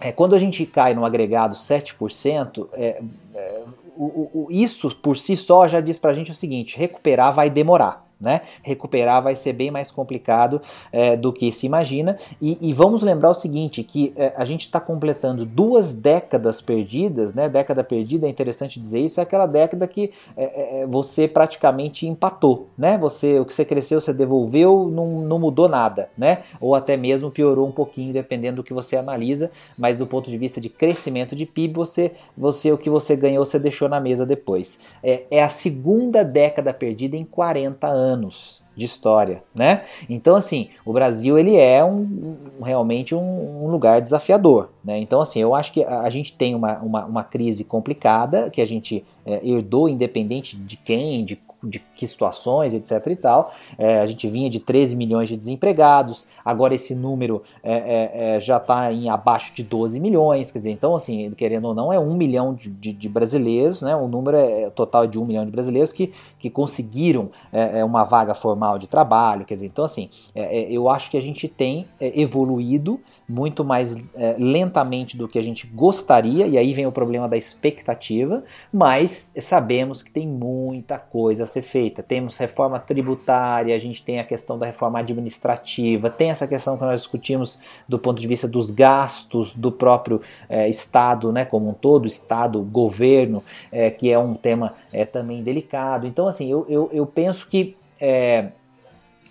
é, 0.00 0.10
quando 0.10 0.34
a 0.34 0.38
gente 0.38 0.64
cai 0.64 0.94
no 0.94 1.04
agregado 1.04 1.54
7%, 1.54 2.68
é, 2.72 3.02
é, 3.34 3.62
o, 4.04 4.44
o, 4.44 4.48
isso 4.50 4.94
por 4.96 5.16
si 5.16 5.36
só 5.36 5.68
já 5.68 5.80
diz 5.80 5.98
pra 5.98 6.14
gente 6.14 6.30
o 6.30 6.34
seguinte: 6.34 6.78
recuperar 6.78 7.34
vai 7.34 7.50
demorar 7.50 8.09
né? 8.20 8.42
Recuperar 8.62 9.22
vai 9.22 9.34
ser 9.34 9.52
bem 9.54 9.70
mais 9.70 9.90
complicado 9.90 10.60
é, 10.92 11.16
do 11.16 11.32
que 11.32 11.50
se 11.50 11.66
imagina. 11.66 12.18
E, 12.40 12.58
e, 12.60 12.72
vamos 12.72 13.02
lembrar 13.02 13.30
o 13.30 13.34
seguinte: 13.34 13.82
que 13.82 14.12
é, 14.14 14.32
a 14.36 14.44
gente 14.44 14.62
está 14.62 14.78
completando 14.78 15.46
duas 15.46 15.94
décadas 15.94 16.60
perdidas, 16.60 17.32
né? 17.32 17.48
Década 17.48 17.82
perdida, 17.82 18.26
é 18.26 18.30
interessante 18.30 18.78
dizer 18.78 19.00
isso, 19.00 19.20
é 19.20 19.22
aquela 19.22 19.46
década 19.46 19.86
que 19.88 20.12
é, 20.36 20.44
é, 20.44 20.80
é, 20.82 20.86
você 20.86 21.26
praticamente 21.26 22.06
empatou, 22.06 22.68
né? 22.76 22.98
Você, 22.98 23.38
o 23.38 23.44
que 23.44 23.54
você 23.54 23.64
cresceu, 23.64 24.00
você 24.00 24.12
devolveu, 24.12 24.90
não, 24.92 25.22
não 25.22 25.38
mudou 25.38 25.68
nada, 25.68 26.10
né? 26.18 26.42
Ou 26.60 26.74
até 26.74 26.96
mesmo 26.96 27.30
piorou 27.30 27.66
um 27.66 27.72
pouquinho, 27.72 28.12
dependendo 28.12 28.56
do 28.56 28.64
que 28.64 28.74
você 28.74 28.96
analisa, 28.96 29.50
mas 29.78 29.96
do 29.96 30.06
ponto 30.06 30.30
de 30.30 30.36
vista 30.36 30.60
de 30.60 30.68
crescimento 30.68 31.34
de 31.34 31.46
PIB, 31.46 31.74
você, 31.74 32.12
você 32.36 32.70
o 32.70 32.76
que 32.76 32.90
você 32.90 33.16
ganhou, 33.16 33.44
você 33.44 33.58
deixou 33.58 33.88
na 33.88 34.00
mesa 34.00 34.26
depois. 34.26 34.80
É, 35.02 35.22
é 35.30 35.42
a 35.42 35.48
segunda 35.48 36.22
década 36.22 36.74
perdida 36.74 37.16
em 37.16 37.24
40 37.24 37.86
anos 37.86 38.09
anos 38.10 38.60
de 38.76 38.86
história, 38.86 39.42
né? 39.54 39.84
Então, 40.08 40.34
assim, 40.36 40.70
o 40.84 40.92
Brasil 40.92 41.38
ele 41.38 41.56
é 41.56 41.84
um, 41.84 42.36
realmente 42.62 43.14
um, 43.14 43.64
um, 43.64 43.68
lugar 43.68 44.00
desafiador, 44.00 44.70
né? 44.82 44.98
Então, 44.98 45.20
assim, 45.20 45.40
eu 45.40 45.54
acho 45.54 45.72
que 45.72 45.84
a, 45.84 46.00
a 46.00 46.10
gente 46.10 46.32
tem 46.32 46.54
uma, 46.54 46.78
uma, 46.78 47.04
uma, 47.04 47.24
crise 47.24 47.64
complicada 47.64 48.48
que 48.48 48.62
a 48.62 48.66
gente 48.66 49.04
é, 49.26 49.46
herdou, 49.46 49.88
independente 49.88 50.56
de 50.56 50.76
quem, 50.76 51.24
de 51.24 51.36
de 51.62 51.78
que 51.78 52.06
situações, 52.06 52.72
etc 52.72 53.06
e 53.06 53.16
tal. 53.16 53.52
É, 53.76 54.00
a 54.00 54.06
gente 54.06 54.26
vinha 54.28 54.48
de 54.48 54.60
13 54.60 54.96
milhões 54.96 55.28
de 55.28 55.36
desempregados, 55.36 56.28
agora 56.44 56.74
esse 56.74 56.94
número 56.94 57.42
é, 57.62 57.72
é, 57.72 58.36
é 58.36 58.40
já 58.40 58.56
está 58.56 58.92
em 58.92 59.08
abaixo 59.08 59.54
de 59.54 59.62
12 59.62 60.00
milhões, 60.00 60.50
quer 60.50 60.58
dizer, 60.58 60.70
então 60.70 60.94
assim, 60.94 61.30
querendo 61.32 61.66
ou 61.66 61.74
não, 61.74 61.92
é 61.92 61.98
um 61.98 62.14
milhão 62.14 62.54
de, 62.54 62.68
de, 62.70 62.92
de 62.92 63.08
brasileiros, 63.08 63.82
né? 63.82 63.94
O 63.96 64.08
número 64.08 64.36
é 64.36 64.70
total 64.70 65.06
de 65.06 65.18
um 65.18 65.24
milhão 65.24 65.44
de 65.44 65.52
brasileiros 65.52 65.92
que, 65.92 66.12
que 66.38 66.50
conseguiram 66.50 67.30
é, 67.52 67.80
é, 67.80 67.84
uma 67.84 68.04
vaga 68.04 68.34
formal 68.34 68.78
de 68.78 68.86
trabalho, 68.86 69.44
quer 69.44 69.54
dizer, 69.54 69.66
então 69.66 69.84
assim, 69.84 70.08
eu 70.34 70.88
acho 70.88 71.10
que 71.10 71.16
a 71.16 71.22
gente 71.22 71.48
tem 71.48 71.86
evoluído 72.00 73.00
muito 73.28 73.64
mais 73.64 74.10
lentamente 74.38 75.16
do 75.16 75.28
que 75.28 75.38
a 75.38 75.42
gente 75.42 75.66
gostaria, 75.66 76.46
e 76.46 76.56
aí 76.56 76.72
vem 76.72 76.86
o 76.86 76.92
problema 76.92 77.28
da 77.28 77.36
expectativa, 77.36 78.42
mas 78.72 79.32
sabemos 79.40 80.02
que 80.02 80.10
tem 80.10 80.26
muita 80.26 80.98
coisa 80.98 81.46
ser 81.46 81.62
feita. 81.62 82.02
Temos 82.02 82.38
reforma 82.38 82.78
tributária, 82.78 83.74
a 83.74 83.78
gente 83.78 84.02
tem 84.02 84.18
a 84.18 84.24
questão 84.24 84.58
da 84.58 84.66
reforma 84.66 84.98
administrativa, 84.98 86.10
tem 86.10 86.30
essa 86.40 86.48
questão 86.48 86.76
que 86.76 86.84
nós 86.84 87.02
discutimos 87.02 87.58
do 87.86 87.98
ponto 87.98 88.20
de 88.20 88.26
vista 88.26 88.48
dos 88.48 88.70
gastos 88.70 89.54
do 89.54 89.70
próprio 89.70 90.20
é, 90.48 90.68
Estado, 90.68 91.30
né, 91.30 91.44
como 91.44 91.68
um 91.68 91.74
todo, 91.74 92.06
Estado, 92.06 92.60
governo, 92.62 93.44
é, 93.70 93.90
que 93.90 94.10
é 94.10 94.18
um 94.18 94.34
tema 94.34 94.74
é, 94.92 95.04
também 95.04 95.42
delicado. 95.42 96.06
Então, 96.06 96.26
assim, 96.26 96.50
eu, 96.50 96.66
eu, 96.68 96.90
eu 96.92 97.06
penso 97.06 97.48
que 97.48 97.76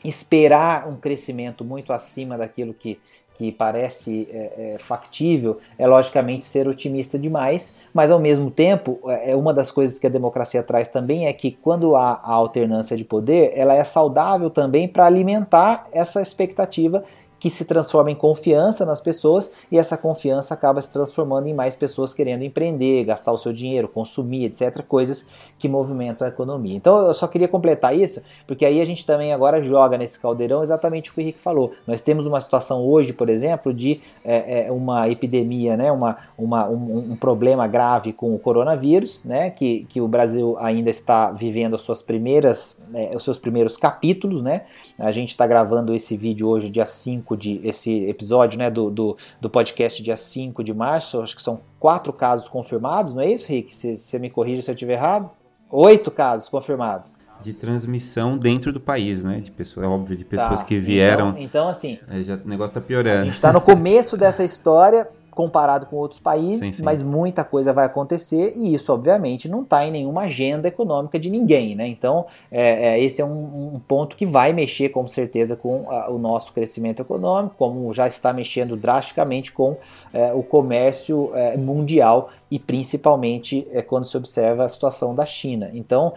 esperar 0.03 0.87
um 0.87 0.95
crescimento 0.95 1.65
muito 1.65 1.91
acima 1.91 2.37
daquilo 2.37 2.71
que 2.71 2.99
que 3.39 3.53
parece 3.53 4.27
é, 4.33 4.73
é, 4.73 4.77
factível 4.77 5.59
é 5.77 5.87
logicamente 5.87 6.43
ser 6.43 6.67
otimista 6.67 7.17
demais, 7.17 7.73
mas 7.93 8.11
ao 8.11 8.19
mesmo 8.19 8.51
tempo 8.51 8.99
é, 9.05 9.31
é 9.31 9.35
uma 9.35 9.53
das 9.53 9.71
coisas 9.71 9.97
que 9.97 10.05
a 10.05 10.09
democracia 10.09 10.61
traz 10.61 10.89
também 10.89 11.25
é 11.25 11.31
que 11.31 11.51
quando 11.51 11.95
há 11.95 12.19
a 12.21 12.33
alternância 12.33 12.97
de 12.97 13.05
poder, 13.05 13.53
ela 13.55 13.73
é 13.73 13.83
saudável 13.85 14.49
também 14.49 14.89
para 14.89 15.05
alimentar 15.05 15.87
essa 15.93 16.21
expectativa 16.21 17.05
que 17.39 17.49
se 17.49 17.65
transforma 17.65 18.11
em 18.11 18.15
confiança 18.15 18.85
nas 18.85 18.99
pessoas 18.99 19.51
e 19.71 19.77
essa 19.77 19.97
confiança 19.97 20.53
acaba 20.53 20.81
se 20.81 20.91
transformando 20.91 21.47
em 21.47 21.53
mais 21.53 21.75
pessoas 21.75 22.13
querendo 22.13 22.43
empreender, 22.43 23.05
gastar 23.05 23.31
o 23.31 23.37
seu 23.37 23.53
dinheiro, 23.53 23.87
consumir, 23.87 24.45
etc. 24.45 24.83
Coisas 24.83 25.25
que 25.57 25.67
movimentam 25.69 26.25
a 26.27 26.29
economia. 26.29 26.75
Então 26.75 27.07
eu 27.07 27.13
só 27.13 27.27
queria 27.27 27.47
completar 27.47 27.95
isso, 27.95 28.21
porque 28.45 28.65
aí 28.65 28.81
a 28.81 28.85
gente 28.85 29.05
também 29.05 29.33
agora 29.33 29.61
joga 29.61 29.97
nesse 29.97 30.19
caldeirão 30.19 30.63
exatamente 30.63 31.09
o 31.09 31.13
que 31.13 31.19
o 31.19 31.21
Henrique 31.21 31.39
falou. 31.39 31.73
Nós 31.87 32.01
temos 32.01 32.25
uma 32.25 32.41
situação 32.41 32.81
hoje, 32.85 33.13
por 33.13 33.29
exemplo, 33.29 33.73
de 33.73 34.01
é, 34.23 34.67
é, 34.67 34.71
uma 34.71 35.09
epidemia, 35.09 35.77
né, 35.77 35.91
uma, 35.91 36.17
uma, 36.37 36.67
um, 36.67 37.11
um, 37.11 37.15
problema 37.15 37.67
grave 37.67 38.13
com 38.13 38.33
o 38.33 38.39
coronavírus, 38.39 39.23
né, 39.23 39.49
que, 39.49 39.85
que 39.89 40.01
o 40.01 40.07
Brasil 40.07 40.57
ainda 40.59 40.89
está 40.89 41.31
vivendo 41.31 41.75
as 41.75 41.81
suas 41.81 42.01
primeiras, 42.01 42.81
é, 42.93 43.15
os 43.15 43.23
seus 43.23 43.37
primeiros 43.37 43.77
capítulos. 43.77 44.41
Né? 44.41 44.63
A 44.97 45.11
gente 45.11 45.29
está 45.29 45.45
gravando 45.45 45.93
esse 45.93 46.15
vídeo 46.17 46.47
hoje, 46.47 46.69
dia 46.69 46.85
5 46.85 47.28
de. 47.37 47.59
esse 47.63 48.05
episódio 48.05 48.57
né, 48.59 48.69
do, 48.69 48.89
do, 48.89 49.17
do 49.39 49.49
podcast, 49.49 50.01
dia 50.01 50.17
5 50.17 50.63
de 50.63 50.73
março. 50.73 51.21
Acho 51.21 51.35
que 51.35 51.41
são 51.41 51.61
quatro 51.79 52.11
casos 52.11 52.47
confirmados, 52.49 53.13
não 53.13 53.21
é 53.21 53.31
isso, 53.31 53.47
Rick? 53.47 53.73
Você 53.73 54.19
me 54.19 54.29
corrija 54.29 54.61
se 54.61 54.71
eu 54.71 54.73
estiver 54.73 54.93
errado? 54.93 55.29
Oito 55.71 56.09
casos 56.09 56.49
confirmados. 56.49 57.13
De 57.41 57.53
transmissão 57.53 58.37
dentro 58.37 58.73
do 58.73 58.81
país, 58.81 59.23
né? 59.23 59.39
De 59.39 59.49
pessoas, 59.49 59.85
é 59.85 59.89
óbvio, 59.89 60.17
de 60.17 60.25
pessoas 60.25 60.59
tá, 60.59 60.65
que 60.65 60.77
vieram. 60.79 61.29
Então, 61.29 61.41
então 61.41 61.67
assim. 61.69 61.97
Já, 62.21 62.35
o 62.35 62.47
negócio 62.47 62.73
tá 62.73 62.81
piorando. 62.81 63.21
A 63.21 63.25
gente 63.25 63.33
está 63.33 63.53
no 63.53 63.61
começo 63.61 64.17
dessa 64.17 64.43
história 64.43 65.07
comparado 65.39 65.85
com 65.85 65.95
outros 65.95 66.19
países, 66.19 66.59
sim, 66.59 66.71
sim. 66.71 66.83
mas 66.83 67.01
muita 67.01 67.45
coisa 67.45 67.71
vai 67.71 67.85
acontecer 67.85 68.51
e 68.57 68.73
isso, 68.73 68.91
obviamente, 68.91 69.47
não 69.47 69.61
está 69.61 69.85
em 69.87 69.91
nenhuma 69.91 70.23
agenda 70.23 70.67
econômica 70.67 71.17
de 71.17 71.29
ninguém, 71.29 71.75
né? 71.75 71.87
Então, 71.87 72.25
é, 72.51 72.89
é, 72.89 73.01
esse 73.01 73.21
é 73.21 73.25
um, 73.25 73.75
um, 73.75 73.79
ponto 73.87 74.17
que 74.17 74.25
vai 74.25 74.51
mexer, 74.51 74.89
com 74.89 75.07
certeza, 75.07 75.55
com 75.55 75.89
a, 75.89 76.09
o 76.09 76.17
nosso 76.17 76.51
crescimento 76.51 77.01
econômico, 77.01 77.55
como 77.57 77.93
já 77.93 78.05
está 78.05 78.33
mexendo 78.33 78.75
drasticamente 78.75 79.53
com 79.53 79.77
é, 80.13 80.33
o 80.33 80.43
comércio 80.43 81.31
é, 81.33 81.55
mundial 81.55 82.31
e 82.51 82.59
principalmente 82.59 83.65
é, 83.71 83.81
quando 83.81 84.03
se 84.05 84.17
observa 84.17 84.65
a 84.65 84.67
situação 84.67 85.15
da 85.15 85.25
China. 85.25 85.71
Então, 85.73 86.11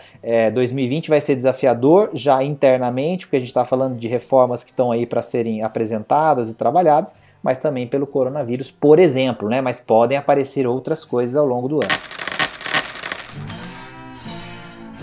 2020 0.53 1.07
é, 1.07 1.09
vai 1.11 1.21
ser 1.21 1.37
desafiador 1.37 2.11
já 2.13 2.43
internamente, 2.43 3.27
porque 3.27 3.37
a 3.37 3.39
gente 3.39 3.51
está 3.51 3.65
falando 3.65 3.97
de 3.97 4.09
reformas 4.09 4.65
que 4.65 4.71
estão 4.71 4.91
aí 4.91 5.07
para 5.07 5.23
serem 5.23 5.63
apresentadas 5.63 6.51
e 6.51 6.55
trabalhadas, 6.55 7.15
mas 7.43 7.59
também 7.59 7.87
pelo 7.87 8.07
coronavírus, 8.07 8.71
por 8.71 8.99
exemplo, 8.99 9.49
né? 9.49 9.61
Mas 9.61 9.81
podem 9.81 10.17
aparecer 10.17 10.67
outras 10.67 11.05
coisas 11.05 11.37
ao 11.37 11.47
longo 11.47 11.69
do 11.69 11.77
ano. 11.83 11.91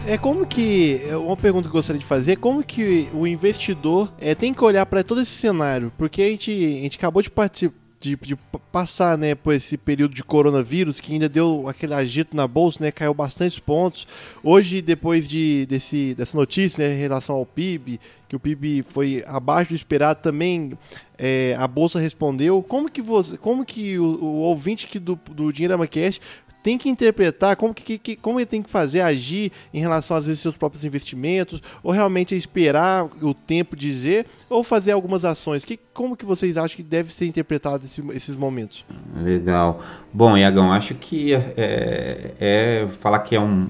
É 0.07 0.17
como 0.17 0.45
que. 0.45 1.01
É 1.07 1.15
uma 1.15 1.37
pergunta 1.37 1.63
que 1.63 1.69
eu 1.69 1.77
gostaria 1.77 1.99
de 1.99 2.05
fazer: 2.05 2.37
como 2.37 2.63
que 2.63 3.09
o 3.13 3.27
investidor 3.27 4.11
é, 4.19 4.33
tem 4.33 4.53
que 4.53 4.63
olhar 4.63 4.85
para 4.85 5.03
todo 5.03 5.21
esse 5.21 5.31
cenário? 5.31 5.91
Porque 5.97 6.21
a 6.21 6.25
gente, 6.25 6.51
a 6.51 6.81
gente 6.83 6.97
acabou 6.97 7.21
de 7.21 7.29
participar 7.29 7.78
de, 7.99 8.15
de, 8.15 8.35
passar 8.71 9.17
né, 9.17 9.35
por 9.35 9.53
esse 9.53 9.77
período 9.77 10.15
de 10.15 10.23
coronavírus, 10.23 10.99
que 10.99 11.13
ainda 11.13 11.27
deu 11.27 11.67
aquele 11.67 11.93
agito 11.93 12.35
na 12.35 12.47
bolsa, 12.47 12.83
né, 12.83 12.91
caiu 12.91 13.13
bastantes 13.13 13.59
pontos. 13.59 14.07
Hoje, 14.41 14.81
depois 14.81 15.27
de, 15.27 15.65
desse, 15.65 16.15
dessa 16.15 16.37
notícia 16.37 16.87
né, 16.87 16.95
em 16.95 16.99
relação 16.99 17.35
ao 17.35 17.45
PIB, 17.45 17.99
que 18.27 18.35
o 18.35 18.39
PIB 18.39 18.85
foi 18.89 19.23
abaixo 19.27 19.71
do 19.71 19.75
esperado 19.75 20.21
também, 20.21 20.77
é, 21.17 21.55
a 21.57 21.67
bolsa 21.67 21.99
respondeu. 21.99 22.63
Como 22.63 22.89
que 22.89 23.01
você, 23.01 23.37
como 23.37 23.65
que 23.65 23.99
o, 23.99 24.03
o 24.03 24.35
ouvinte 24.41 24.87
que 24.87 24.99
do, 24.99 25.19
do 25.31 25.51
Dinheiro 25.51 25.73
Amacast 25.73 26.21
tem 26.61 26.77
que 26.77 26.89
interpretar 26.89 27.55
como, 27.55 27.73
que, 27.73 27.97
que, 27.97 28.15
como 28.15 28.39
ele 28.39 28.45
tem 28.45 28.61
que 28.61 28.69
fazer, 28.69 29.01
agir 29.01 29.51
em 29.73 29.79
relação 29.79 30.15
às 30.15 30.25
vezes 30.25 30.41
seus 30.41 30.57
próprios 30.57 30.83
investimentos, 30.83 31.61
ou 31.81 31.91
realmente 31.91 32.35
esperar 32.35 33.05
o 33.21 33.33
tempo 33.33 33.75
dizer, 33.75 34.25
ou 34.49 34.63
fazer 34.63 34.91
algumas 34.91 35.23
ações. 35.23 35.63
Que, 35.63 35.79
como 35.93 36.17
que 36.17 36.25
vocês 36.25 36.57
acham 36.57 36.75
que 36.75 36.83
deve 36.83 37.11
ser 37.13 37.25
interpretado 37.25 37.85
esse, 37.85 38.03
esses 38.11 38.35
momentos? 38.35 38.85
Legal. 39.15 39.81
Bom, 40.13 40.37
Iagão, 40.37 40.71
acho 40.71 40.95
que 40.95 41.33
é, 41.33 41.53
é, 41.57 42.33
é, 42.39 42.87
falar 42.99 43.19
que 43.19 43.35
é 43.35 43.39
um 43.39 43.67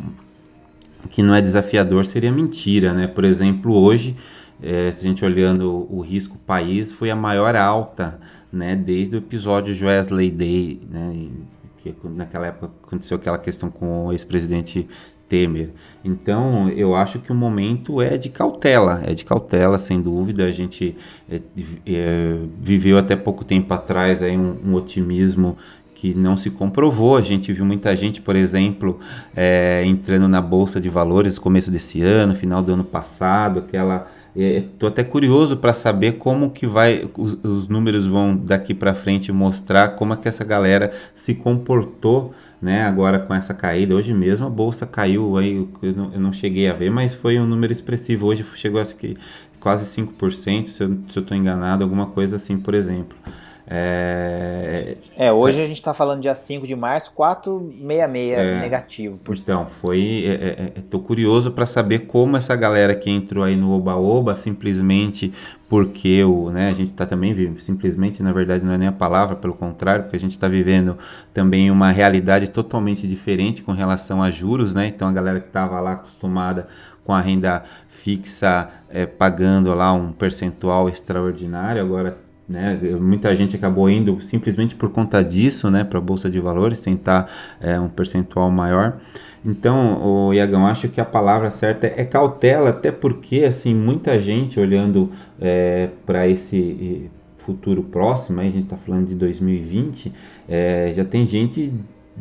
que 1.09 1.23
não 1.23 1.33
é 1.33 1.41
desafiador 1.41 2.05
seria 2.05 2.31
mentira, 2.31 2.93
né? 2.93 3.07
Por 3.07 3.23
exemplo, 3.23 3.73
hoje, 3.73 4.17
é, 4.61 4.91
se 4.91 5.05
a 5.05 5.09
gente 5.09 5.23
olhando 5.23 5.87
o 5.89 6.01
risco 6.01 6.37
país, 6.39 6.91
foi 6.91 7.09
a 7.09 7.15
maior 7.15 7.55
alta, 7.55 8.19
né? 8.51 8.75
Desde 8.75 9.15
o 9.15 9.19
episódio 9.19 9.73
Wesley 9.85 10.29
Day, 10.29 10.81
né? 10.89 11.27
Que 11.81 11.95
naquela 12.03 12.47
época 12.47 12.71
aconteceu 12.85 13.17
aquela 13.17 13.37
questão 13.37 13.69
com 13.69 14.07
o 14.07 14.11
ex-presidente 14.11 14.87
Temer. 15.29 15.69
Então, 16.03 16.69
eu 16.69 16.95
acho 16.95 17.19
que 17.19 17.31
o 17.31 17.35
momento 17.35 18.01
é 18.01 18.17
de 18.17 18.29
cautela, 18.29 19.01
é 19.05 19.13
de 19.13 19.23
cautela, 19.23 19.77
sem 19.77 20.01
dúvida. 20.01 20.43
A 20.43 20.51
gente 20.51 20.97
é, 21.29 21.39
é, 21.85 22.37
viveu 22.59 22.97
até 22.97 23.15
pouco 23.15 23.45
tempo 23.45 23.71
atrás 23.73 24.23
aí 24.23 24.35
um, 24.35 24.57
um, 24.65 24.73
otimismo 24.73 25.55
que 25.93 26.15
não 26.15 26.35
se 26.35 26.49
comprovou. 26.49 27.15
A 27.15 27.21
gente 27.21 27.53
viu 27.53 27.63
muita 27.63 27.95
gente, 27.95 28.21
por 28.21 28.35
exemplo, 28.35 28.99
é, 29.35 29.83
entrando 29.85 30.27
na 30.27 30.41
bolsa 30.41 30.81
de 30.81 30.89
valores 30.89 31.35
no 31.35 31.41
começo 31.41 31.69
desse 31.69 32.01
ano, 32.01 32.33
final 32.33 32.63
do 32.63 32.73
ano 32.73 32.83
passado, 32.83 33.59
aquela 33.59 34.07
Estou 34.35 34.87
é, 34.87 34.91
até 34.91 35.03
curioso 35.03 35.57
para 35.57 35.73
saber 35.73 36.13
como 36.13 36.51
que 36.51 36.67
vai 36.67 37.09
os, 37.17 37.33
os 37.43 37.67
números 37.67 38.05
vão 38.05 38.35
daqui 38.35 38.73
para 38.73 38.93
frente 38.93 39.31
mostrar 39.31 39.89
como 39.89 40.13
é 40.13 40.17
que 40.17 40.27
essa 40.27 40.43
galera 40.43 40.91
se 41.15 41.33
comportou, 41.33 42.33
né? 42.61 42.83
Agora 42.83 43.19
com 43.19 43.33
essa 43.33 43.53
caída, 43.53 43.95
hoje 43.95 44.13
mesmo 44.13 44.45
a 44.45 44.49
bolsa 44.49 44.85
caiu 44.85 45.37
aí, 45.37 45.67
eu 45.81 45.93
não, 45.93 46.13
eu 46.13 46.19
não 46.19 46.33
cheguei 46.33 46.69
a 46.69 46.73
ver, 46.73 46.91
mas 46.91 47.13
foi 47.13 47.39
um 47.39 47.45
número 47.45 47.73
expressivo. 47.73 48.27
Hoje 48.27 48.45
chegou 48.55 48.79
a 48.79 48.85
quase 49.59 49.85
5%, 49.85 50.67
se 50.67 50.83
eu 50.83 50.97
estou 51.07 51.35
enganado, 51.35 51.83
alguma 51.83 52.07
coisa 52.07 52.35
assim, 52.37 52.57
por 52.57 52.73
exemplo. 52.73 53.17
É, 53.71 54.97
é 55.15 55.31
hoje 55.31 55.59
é, 55.59 55.63
a 55.63 55.67
gente 55.67 55.75
está 55.75 55.93
falando 55.93 56.21
dia 56.21 56.33
5 56.33 56.65
de 56.65 56.75
março, 56.75 57.11
466 57.13 58.39
é, 58.39 58.59
negativo. 58.59 59.19
Então, 59.29 59.67
foi. 59.67 59.99
Estou 60.79 60.99
é, 60.99 61.03
é, 61.03 61.03
é 61.03 61.07
curioso 61.07 61.51
para 61.51 61.67
saber 61.67 61.99
como 61.99 62.35
essa 62.35 62.55
galera 62.55 62.95
que 62.95 63.11
entrou 63.11 63.43
aí 63.43 63.55
no 63.55 63.71
Oba-Oba, 63.71 64.35
simplesmente 64.35 65.31
porque 65.69 66.23
o, 66.23 66.49
né, 66.49 66.69
a 66.69 66.71
gente 66.71 66.89
está 66.89 67.05
também 67.05 67.31
vivendo, 67.31 67.59
simplesmente 67.59 68.23
na 68.23 68.33
verdade 68.33 68.65
não 68.65 68.73
é 68.73 68.77
nem 68.79 68.87
a 68.87 68.91
palavra, 68.91 69.35
pelo 69.35 69.53
contrário, 69.53 70.05
porque 70.05 70.17
a 70.17 70.19
gente 70.19 70.31
está 70.31 70.47
vivendo 70.47 70.97
também 71.31 71.69
uma 71.69 71.91
realidade 71.91 72.47
totalmente 72.47 73.07
diferente 73.07 73.61
com 73.61 73.71
relação 73.71 74.23
a 74.23 74.31
juros, 74.31 74.73
né? 74.73 74.87
Então 74.87 75.07
a 75.07 75.11
galera 75.11 75.39
que 75.39 75.45
estava 75.45 75.79
lá 75.79 75.91
acostumada 75.91 76.67
com 77.05 77.13
a 77.13 77.21
renda 77.21 77.63
fixa 78.03 78.67
é, 78.89 79.05
pagando 79.05 79.71
lá 79.75 79.93
um 79.93 80.11
percentual 80.11 80.89
extraordinário, 80.89 81.83
agora 81.83 82.28
né? 82.49 82.79
Muita 82.99 83.35
gente 83.35 83.55
acabou 83.55 83.87
indo 83.87 84.19
simplesmente 84.21 84.75
por 84.75 84.89
conta 84.89 85.23
disso 85.23 85.69
né, 85.69 85.83
para 85.83 85.99
a 85.99 86.01
Bolsa 86.01 86.29
de 86.29 86.39
Valores, 86.39 86.79
tentar 86.81 87.29
é, 87.61 87.79
um 87.79 87.87
percentual 87.87 88.49
maior. 88.49 88.99
Então, 89.45 90.03
o 90.03 90.33
Iagão, 90.33 90.65
acho 90.65 90.89
que 90.89 90.99
a 90.99 91.05
palavra 91.05 91.49
certa 91.51 91.87
é 91.87 92.03
cautela, 92.03 92.71
até 92.71 92.91
porque 92.91 93.45
assim, 93.45 93.73
muita 93.73 94.19
gente 94.19 94.59
olhando 94.59 95.11
é, 95.39 95.89
para 96.05 96.27
esse 96.27 97.09
futuro 97.37 97.83
próximo, 97.83 98.41
aí 98.41 98.47
a 98.47 98.51
gente 98.51 98.63
está 98.63 98.77
falando 98.77 99.07
de 99.07 99.15
2020, 99.15 100.11
é, 100.47 100.91
já 100.93 101.05
tem 101.05 101.25
gente 101.25 101.71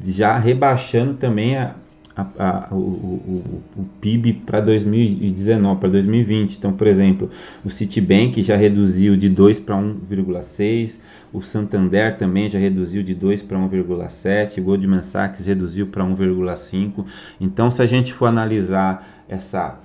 já 0.05 0.39
rebaixando 0.39 1.15
também 1.15 1.57
a, 1.57 1.75
a, 2.19 2.69
a, 2.71 2.75
o, 2.75 2.77
o, 2.77 3.63
o, 3.77 3.85
PIB 4.01 4.33
para 4.45 4.61
2019, 4.61 5.81
para 5.81 5.89
2020. 5.89 6.57
Então, 6.57 6.73
por 6.73 6.87
exemplo, 6.89 7.31
o 7.65 7.71
Citibank 7.71 8.43
já 8.43 8.57
reduziu 8.57 9.17
de 9.17 9.29
2 9.29 9.61
para 9.61 9.77
1,6, 9.77 10.99
o 11.33 11.43
Santander 11.43 12.15
também 12.15 12.49
já 12.49 12.59
reduziu 12.59 13.05
de 13.05 13.15
2 13.15 13.43
para 13.43 13.59
1,7, 13.59 14.59
o 14.59 14.65
Goldman 14.65 15.03
Sachs 15.03 15.47
reduziu 15.47 15.87
para 15.87 16.05
1,5. 16.05 17.05
Então, 17.41 17.71
se 17.71 17.81
a 17.81 17.87
gente 17.87 18.13
for 18.13 18.27
analisar 18.27 19.25
essa 19.29 19.79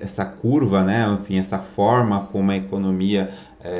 essa 0.00 0.24
curva, 0.24 0.82
né, 0.82 1.06
enfim, 1.20 1.38
essa 1.38 1.58
forma 1.58 2.26
como 2.32 2.50
a 2.50 2.56
economia 2.56 3.28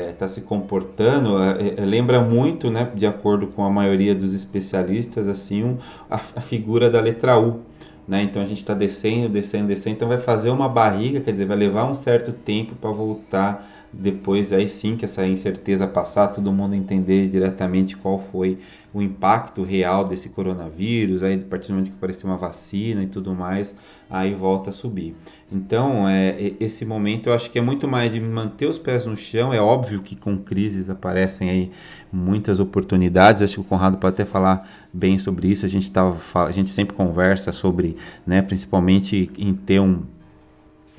está 0.09 0.25
é, 0.25 0.27
se 0.27 0.41
comportando 0.41 1.41
é, 1.41 1.75
é, 1.77 1.85
lembra 1.85 2.21
muito, 2.21 2.69
né, 2.69 2.91
de 2.95 3.05
acordo 3.05 3.47
com 3.47 3.63
a 3.63 3.69
maioria 3.69 4.15
dos 4.15 4.33
especialistas, 4.33 5.27
assim, 5.27 5.63
um, 5.63 5.77
a, 6.09 6.15
a, 6.15 6.41
figura 6.41 6.89
da 6.89 6.99
letra 6.99 7.39
U. 7.39 7.61
Né? 8.07 8.23
Então 8.23 8.41
a 8.41 8.45
gente 8.45 8.59
está 8.59 8.73
descendo, 8.73 9.29
descendo, 9.29 9.67
descendo, 9.67 9.95
então 9.95 10.07
vai 10.07 10.19
fazer 10.19 10.49
uma 10.49 10.69
barriga, 10.69 11.21
quer 11.21 11.31
dizer, 11.31 11.45
vai 11.45 11.57
levar 11.57 11.85
um 11.85 11.93
certo 11.93 12.31
tempo 12.31 12.75
para 12.75 12.91
voltar 12.91 13.74
depois 13.97 14.51
aí 14.51 14.67
sim 14.67 14.97
que 14.97 15.05
essa 15.05 15.25
incerteza 15.25 15.87
passar, 15.87 16.27
todo 16.27 16.51
mundo 16.51 16.75
entender 16.75 17.29
diretamente 17.29 17.95
qual 17.95 18.19
foi 18.19 18.57
o 18.93 19.01
impacto 19.01 19.63
real 19.63 20.05
desse 20.05 20.29
coronavírus, 20.29 21.23
aí 21.23 21.35
a 21.35 21.49
partir 21.49 21.67
do 21.67 21.73
momento 21.73 21.91
que 21.91 21.97
aparecer 21.97 22.25
uma 22.25 22.35
vacina 22.35 23.03
e 23.03 23.07
tudo 23.07 23.33
mais, 23.33 23.73
aí 24.09 24.33
volta 24.33 24.69
a 24.69 24.73
subir. 24.73 25.15
Então, 25.51 26.07
é, 26.07 26.53
esse 26.59 26.85
momento 26.85 27.27
eu 27.27 27.33
acho 27.33 27.49
que 27.49 27.57
é 27.57 27.61
muito 27.61 27.87
mais 27.87 28.11
de 28.11 28.19
manter 28.19 28.65
os 28.65 28.77
pés 28.77 29.05
no 29.05 29.15
chão, 29.15 29.53
é 29.53 29.61
óbvio 29.61 30.01
que 30.01 30.15
com 30.15 30.37
crises 30.37 30.89
aparecem 30.89 31.49
aí 31.49 31.71
muitas 32.11 32.59
oportunidades, 32.59 33.41
acho 33.41 33.55
que 33.55 33.61
o 33.61 33.63
Conrado 33.63 33.97
pode 33.97 34.15
até 34.15 34.25
falar 34.25 34.69
bem 34.91 35.17
sobre 35.17 35.47
isso, 35.47 35.65
a 35.65 35.69
gente, 35.69 35.89
tava, 35.89 36.17
a 36.33 36.51
gente 36.51 36.69
sempre 36.69 36.95
conversa 36.95 37.53
sobre, 37.53 37.95
né, 38.27 38.41
principalmente 38.41 39.31
em 39.37 39.53
ter 39.53 39.79
um, 39.79 40.01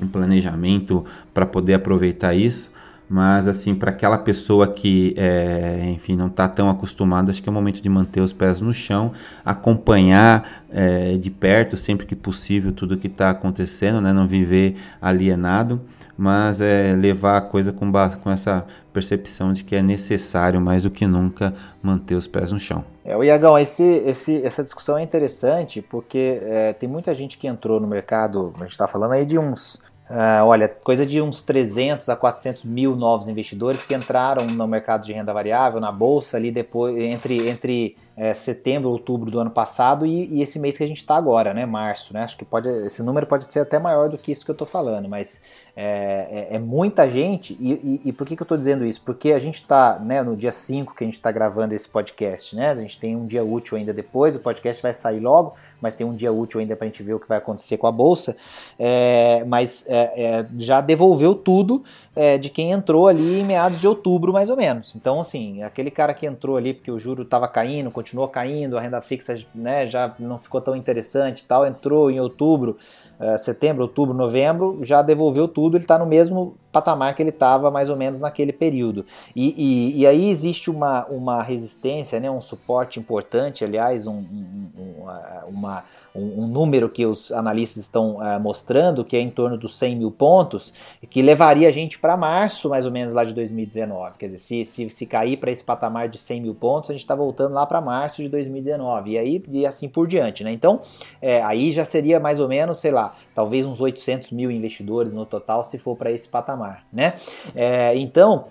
um 0.00 0.08
planejamento 0.08 1.04
para 1.34 1.44
poder 1.44 1.74
aproveitar 1.74 2.34
isso, 2.34 2.74
mas 3.08 3.46
assim 3.46 3.74
para 3.74 3.90
aquela 3.90 4.18
pessoa 4.18 4.66
que 4.66 5.14
é, 5.16 5.84
enfim 5.90 6.16
não 6.16 6.26
está 6.26 6.48
tão 6.48 6.68
acostumada 6.68 7.30
acho 7.30 7.42
que 7.42 7.48
é 7.48 7.52
o 7.52 7.54
momento 7.54 7.80
de 7.80 7.88
manter 7.88 8.20
os 8.20 8.32
pés 8.32 8.60
no 8.60 8.74
chão 8.74 9.12
acompanhar 9.44 10.64
é, 10.70 11.16
de 11.16 11.30
perto 11.30 11.76
sempre 11.76 12.04
que 12.04 12.16
possível 12.16 12.72
tudo 12.72 12.96
que 12.96 13.06
está 13.06 13.30
acontecendo 13.30 14.00
né 14.00 14.12
não 14.12 14.26
viver 14.26 14.76
alienado 15.00 15.80
mas 16.16 16.60
é 16.60 16.94
levar 16.94 17.36
a 17.36 17.40
coisa 17.40 17.72
com, 17.72 17.92
com 18.22 18.30
essa 18.30 18.66
percepção 18.92 19.52
de 19.52 19.62
que 19.62 19.76
é 19.76 19.82
necessário 19.82 20.60
mais 20.60 20.84
do 20.84 20.90
que 20.90 21.06
nunca 21.06 21.54
manter 21.82 22.14
os 22.14 22.26
pés 22.26 22.50
no 22.50 22.58
chão. 22.58 22.84
É, 23.04 23.16
o 23.16 23.22
Iagão, 23.22 23.58
esse, 23.58 23.82
esse, 23.82 24.42
essa 24.42 24.62
discussão 24.62 24.96
é 24.96 25.02
interessante 25.02 25.82
porque 25.82 26.40
é, 26.42 26.72
tem 26.72 26.88
muita 26.88 27.12
gente 27.12 27.36
que 27.36 27.46
entrou 27.46 27.78
no 27.78 27.86
mercado, 27.86 28.54
a 28.56 28.60
gente 28.60 28.70
está 28.70 28.88
falando 28.88 29.12
aí 29.12 29.26
de 29.26 29.38
uns 29.38 29.82
Uh, 30.08 30.44
olha, 30.44 30.68
coisa 30.68 31.04
de 31.04 31.20
uns 31.20 31.42
300 31.42 32.08
a 32.08 32.14
400 32.14 32.62
mil 32.62 32.94
novos 32.94 33.28
investidores 33.28 33.82
que 33.82 33.92
entraram 33.92 34.46
no 34.46 34.66
mercado 34.68 35.04
de 35.04 35.12
renda 35.12 35.32
variável, 35.32 35.80
na 35.80 35.90
bolsa 35.90 36.36
ali 36.36 36.52
depois 36.52 36.96
entre, 36.96 37.48
entre 37.48 37.96
é, 38.16 38.32
setembro, 38.32 38.88
outubro 38.88 39.30
do 39.30 39.38
ano 39.38 39.50
passado 39.50 40.06
e, 40.06 40.26
e 40.34 40.42
esse 40.42 40.58
mês 40.58 40.78
que 40.78 40.82
a 40.82 40.86
gente 40.86 40.98
está 40.98 41.16
agora, 41.16 41.52
né, 41.52 41.66
março, 41.66 42.14
né? 42.14 42.22
Acho 42.22 42.36
que 42.36 42.44
pode, 42.44 42.68
esse 42.86 43.02
número 43.02 43.26
pode 43.26 43.52
ser 43.52 43.60
até 43.60 43.78
maior 43.78 44.08
do 44.08 44.16
que 44.16 44.32
isso 44.32 44.44
que 44.44 44.50
eu 44.50 44.54
estou 44.54 44.66
falando, 44.66 45.06
mas 45.06 45.42
é, 45.78 46.48
é, 46.50 46.56
é, 46.56 46.58
muita 46.58 47.08
gente. 47.10 47.54
E, 47.60 47.72
e, 47.72 48.00
e, 48.06 48.12
por 48.12 48.26
que, 48.26 48.34
que 48.34 48.42
eu 48.42 48.46
estou 48.46 48.56
dizendo 48.56 48.86
isso? 48.86 49.02
Porque 49.02 49.32
a 49.32 49.38
gente 49.38 49.56
está 49.56 49.98
né, 49.98 50.22
no 50.22 50.34
dia 50.34 50.50
5 50.50 50.94
que 50.94 51.04
a 51.04 51.06
gente 51.06 51.18
está 51.18 51.30
gravando 51.30 51.74
esse 51.74 51.86
podcast, 51.86 52.56
né? 52.56 52.70
A 52.70 52.74
gente 52.76 52.98
tem 52.98 53.14
um 53.14 53.26
dia 53.26 53.44
útil 53.44 53.76
ainda 53.76 53.92
depois, 53.92 54.34
o 54.34 54.38
podcast 54.38 54.82
vai 54.82 54.94
sair 54.94 55.20
logo, 55.20 55.54
mas 55.78 55.92
tem 55.92 56.06
um 56.06 56.14
dia 56.14 56.32
útil 56.32 56.60
ainda 56.60 56.74
para 56.74 56.86
a 56.86 56.88
gente 56.88 57.02
ver 57.02 57.12
o 57.12 57.20
que 57.20 57.28
vai 57.28 57.36
acontecer 57.36 57.76
com 57.76 57.86
a 57.86 57.92
bolsa. 57.92 58.34
É, 58.78 59.44
mas 59.46 59.84
é, 59.86 60.12
é, 60.16 60.46
já 60.56 60.80
devolveu 60.80 61.34
tudo 61.34 61.84
é, 62.16 62.38
de 62.38 62.48
quem 62.48 62.72
entrou 62.72 63.06
ali 63.06 63.40
em 63.40 63.44
meados 63.44 63.78
de 63.78 63.86
outubro, 63.86 64.32
mais 64.32 64.48
ou 64.48 64.56
menos. 64.56 64.96
Então, 64.96 65.20
assim, 65.20 65.62
aquele 65.62 65.90
cara 65.90 66.14
que 66.14 66.26
entrou 66.26 66.56
ali 66.56 66.72
porque 66.72 66.90
o 66.90 66.98
juro 66.98 67.22
estava 67.22 67.46
caindo, 67.46 67.90
continuou 67.90 68.26
caindo, 68.26 68.78
a 68.78 68.80
renda 68.80 69.02
fixa 69.02 69.38
né, 69.54 69.86
já 69.86 70.14
não 70.18 70.38
ficou 70.38 70.62
tão 70.62 70.74
interessante 70.74 71.40
e 71.40 71.44
tal, 71.44 71.66
entrou 71.66 72.10
em 72.10 72.18
outubro 72.18 72.78
uh, 73.20 73.38
setembro, 73.38 73.82
outubro, 73.82 74.14
novembro, 74.14 74.78
já 74.82 75.02
devolveu 75.02 75.48
tudo, 75.48 75.76
ele 75.76 75.84
está 75.84 75.98
no 75.98 76.06
mesmo 76.06 76.54
patamar 76.72 77.14
que 77.14 77.22
ele 77.22 77.30
estava 77.30 77.70
mais 77.70 77.88
ou 77.88 77.96
menos 77.96 78.20
naquele 78.20 78.52
período. 78.52 79.04
E, 79.34 79.54
e, 79.56 80.00
e, 80.00 80.06
aí 80.06 80.28
existe 80.28 80.70
uma, 80.70 81.06
uma 81.06 81.42
resistência, 81.42 82.20
né, 82.20 82.30
um 82.30 82.40
suporte 82.40 83.00
importante, 83.00 83.64
aliás, 83.64 84.06
um, 84.06 84.18
um, 84.18 85.06
uma, 85.48 85.84
um, 86.14 86.44
um 86.44 86.46
número 86.46 86.88
que 86.88 87.06
os 87.06 87.32
analistas 87.32 87.84
estão 87.84 88.16
uh, 88.16 88.40
mostrando, 88.40 89.04
que 89.04 89.16
é 89.16 89.20
em 89.20 89.30
torno 89.30 89.56
dos 89.56 89.78
100 89.78 89.96
mil 89.96 90.10
pontos, 90.10 90.74
que 91.08 91.22
levaria 91.22 91.68
a 91.68 91.70
gente 91.70 91.98
para 91.98 92.16
março, 92.16 92.68
mais 92.68 92.84
ou 92.84 92.92
menos, 92.92 93.14
lá 93.14 93.24
de 93.24 93.32
2019. 93.34 94.18
Quer 94.18 94.26
dizer, 94.26 94.38
se, 94.38 94.64
se, 94.64 94.90
se 94.90 95.06
cair 95.06 95.38
para 95.38 95.50
esse 95.50 95.64
patamar 95.64 96.08
de 96.08 96.18
100 96.18 96.40
mil 96.40 96.54
pontos, 96.54 96.90
a 96.90 96.92
gente 96.92 97.02
está 97.02 97.14
voltando 97.14 97.54
lá 97.54 97.66
para 97.66 97.80
março 97.80 98.22
de 98.22 98.28
2019. 98.28 99.10
E 99.10 99.18
aí, 99.18 99.42
e 99.48 99.66
assim 99.66 99.88
por 99.88 100.06
diante, 100.06 100.44
né? 100.44 100.52
Então, 100.52 100.80
é, 101.20 101.42
aí 101.42 101.72
já 101.72 101.84
seria 101.84 102.20
mais 102.20 102.40
ou 102.40 102.48
menos, 102.48 102.78
sei 102.78 102.90
lá, 102.90 103.05
talvez 103.34 103.66
uns 103.66 103.80
800 103.80 104.30
mil 104.30 104.50
investidores 104.50 105.12
no 105.12 105.26
total, 105.26 105.64
se 105.64 105.78
for 105.78 105.96
para 105.96 106.10
esse 106.10 106.28
patamar, 106.28 106.86
né? 106.92 107.14
É, 107.54 107.96
então, 107.96 108.48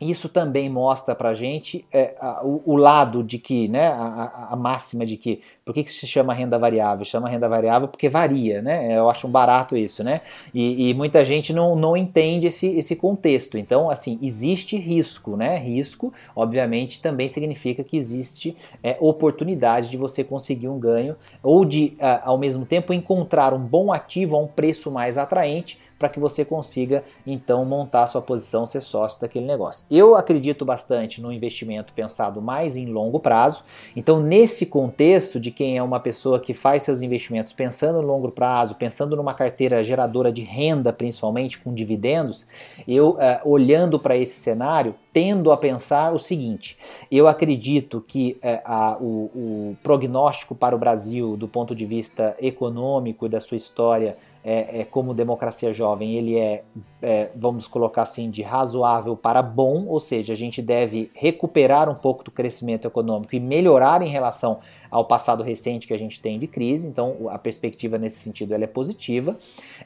isso 0.00 0.28
também 0.28 0.68
mostra 0.68 1.14
para 1.14 1.30
a 1.30 1.34
gente 1.34 1.84
é, 1.92 2.14
a, 2.20 2.44
o, 2.44 2.62
o, 2.66 2.76
lado 2.76 3.22
de 3.22 3.38
que, 3.38 3.66
né, 3.68 3.88
a, 3.88 4.48
a, 4.50 4.56
máxima 4.56 5.06
de 5.06 5.16
que, 5.16 5.40
por 5.64 5.74
que, 5.74 5.84
que 5.84 5.90
se 5.90 6.06
chama 6.06 6.34
renda 6.34 6.58
variável? 6.58 7.04
Chama 7.04 7.28
renda 7.28 7.48
variável 7.48 7.88
porque 7.88 8.08
varia, 8.08 8.60
né? 8.60 8.96
Eu 8.96 9.08
acho 9.08 9.26
um 9.26 9.30
barato 9.30 9.76
isso, 9.76 10.04
né? 10.04 10.20
E, 10.52 10.90
e, 10.90 10.94
muita 10.94 11.24
gente 11.24 11.52
não, 11.52 11.74
não 11.74 11.96
entende 11.96 12.48
esse, 12.48 12.66
esse 12.76 12.94
contexto. 12.94 13.56
Então, 13.56 13.88
assim, 13.88 14.18
existe 14.20 14.76
risco, 14.76 15.36
né? 15.36 15.56
Risco, 15.58 16.12
obviamente, 16.34 17.00
também 17.00 17.28
significa 17.28 17.82
que 17.82 17.96
existe 17.96 18.56
é, 18.82 18.96
oportunidade 19.00 19.88
de 19.88 19.96
você 19.96 20.22
conseguir 20.22 20.68
um 20.68 20.78
ganho 20.78 21.16
ou 21.42 21.64
de, 21.64 21.96
ao 22.22 22.36
mesmo 22.36 22.66
tempo, 22.66 22.92
encontrar 22.92 23.54
um 23.54 23.58
bom 23.58 23.92
ativo 23.92 24.36
a 24.36 24.38
um 24.38 24.46
preço 24.46 24.90
mais 24.90 25.16
atraente 25.16 25.78
para 25.98 26.08
que 26.08 26.20
você 26.20 26.44
consiga 26.44 27.04
então 27.26 27.64
montar 27.64 28.06
sua 28.06 28.20
posição, 28.20 28.66
ser 28.66 28.80
sócio 28.80 29.20
daquele 29.20 29.46
negócio. 29.46 29.84
Eu 29.90 30.14
acredito 30.14 30.64
bastante 30.64 31.20
no 31.20 31.32
investimento 31.32 31.92
pensado 31.92 32.40
mais 32.42 32.76
em 32.76 32.86
longo 32.86 33.18
prazo. 33.18 33.64
Então, 33.94 34.20
nesse 34.20 34.66
contexto 34.66 35.40
de 35.40 35.50
quem 35.50 35.76
é 35.76 35.82
uma 35.82 36.00
pessoa 36.00 36.38
que 36.38 36.52
faz 36.52 36.82
seus 36.82 37.02
investimentos 37.02 37.52
pensando 37.52 38.00
no 38.00 38.06
longo 38.06 38.30
prazo, 38.30 38.74
pensando 38.74 39.16
numa 39.16 39.34
carteira 39.34 39.82
geradora 39.82 40.30
de 40.30 40.42
renda, 40.42 40.92
principalmente 40.92 41.58
com 41.58 41.72
dividendos, 41.72 42.46
eu 42.86 43.10
uh, 43.10 43.18
olhando 43.44 43.98
para 43.98 44.16
esse 44.16 44.38
cenário, 44.38 44.94
tendo 45.12 45.50
a 45.50 45.56
pensar 45.56 46.12
o 46.12 46.18
seguinte: 46.18 46.78
eu 47.10 47.26
acredito 47.26 48.04
que 48.06 48.38
uh, 48.42 48.60
a, 48.64 48.96
o, 49.00 49.30
o 49.34 49.76
prognóstico 49.82 50.54
para 50.54 50.76
o 50.76 50.78
Brasil, 50.78 51.36
do 51.36 51.48
ponto 51.48 51.74
de 51.74 51.86
vista 51.86 52.36
econômico 52.40 53.26
e 53.26 53.28
da 53.28 53.40
sua 53.40 53.56
história, 53.56 54.16
é, 54.48 54.82
é, 54.82 54.84
como 54.84 55.12
democracia 55.12 55.74
jovem, 55.74 56.14
ele 56.14 56.38
é, 56.38 56.62
é, 57.02 57.30
vamos 57.34 57.66
colocar 57.66 58.02
assim, 58.02 58.30
de 58.30 58.42
razoável 58.42 59.16
para 59.16 59.42
bom, 59.42 59.86
ou 59.88 59.98
seja, 59.98 60.34
a 60.34 60.36
gente 60.36 60.62
deve 60.62 61.10
recuperar 61.16 61.90
um 61.90 61.96
pouco 61.96 62.22
do 62.22 62.30
crescimento 62.30 62.86
econômico 62.86 63.34
e 63.34 63.40
melhorar 63.40 64.02
em 64.02 64.08
relação 64.08 64.60
ao 64.88 65.04
passado 65.04 65.42
recente 65.42 65.88
que 65.88 65.92
a 65.92 65.98
gente 65.98 66.20
tem 66.20 66.38
de 66.38 66.46
crise, 66.46 66.86
então 66.86 67.28
a 67.28 67.36
perspectiva 67.36 67.98
nesse 67.98 68.20
sentido 68.20 68.54
ela 68.54 68.62
é 68.62 68.68
positiva, 68.68 69.36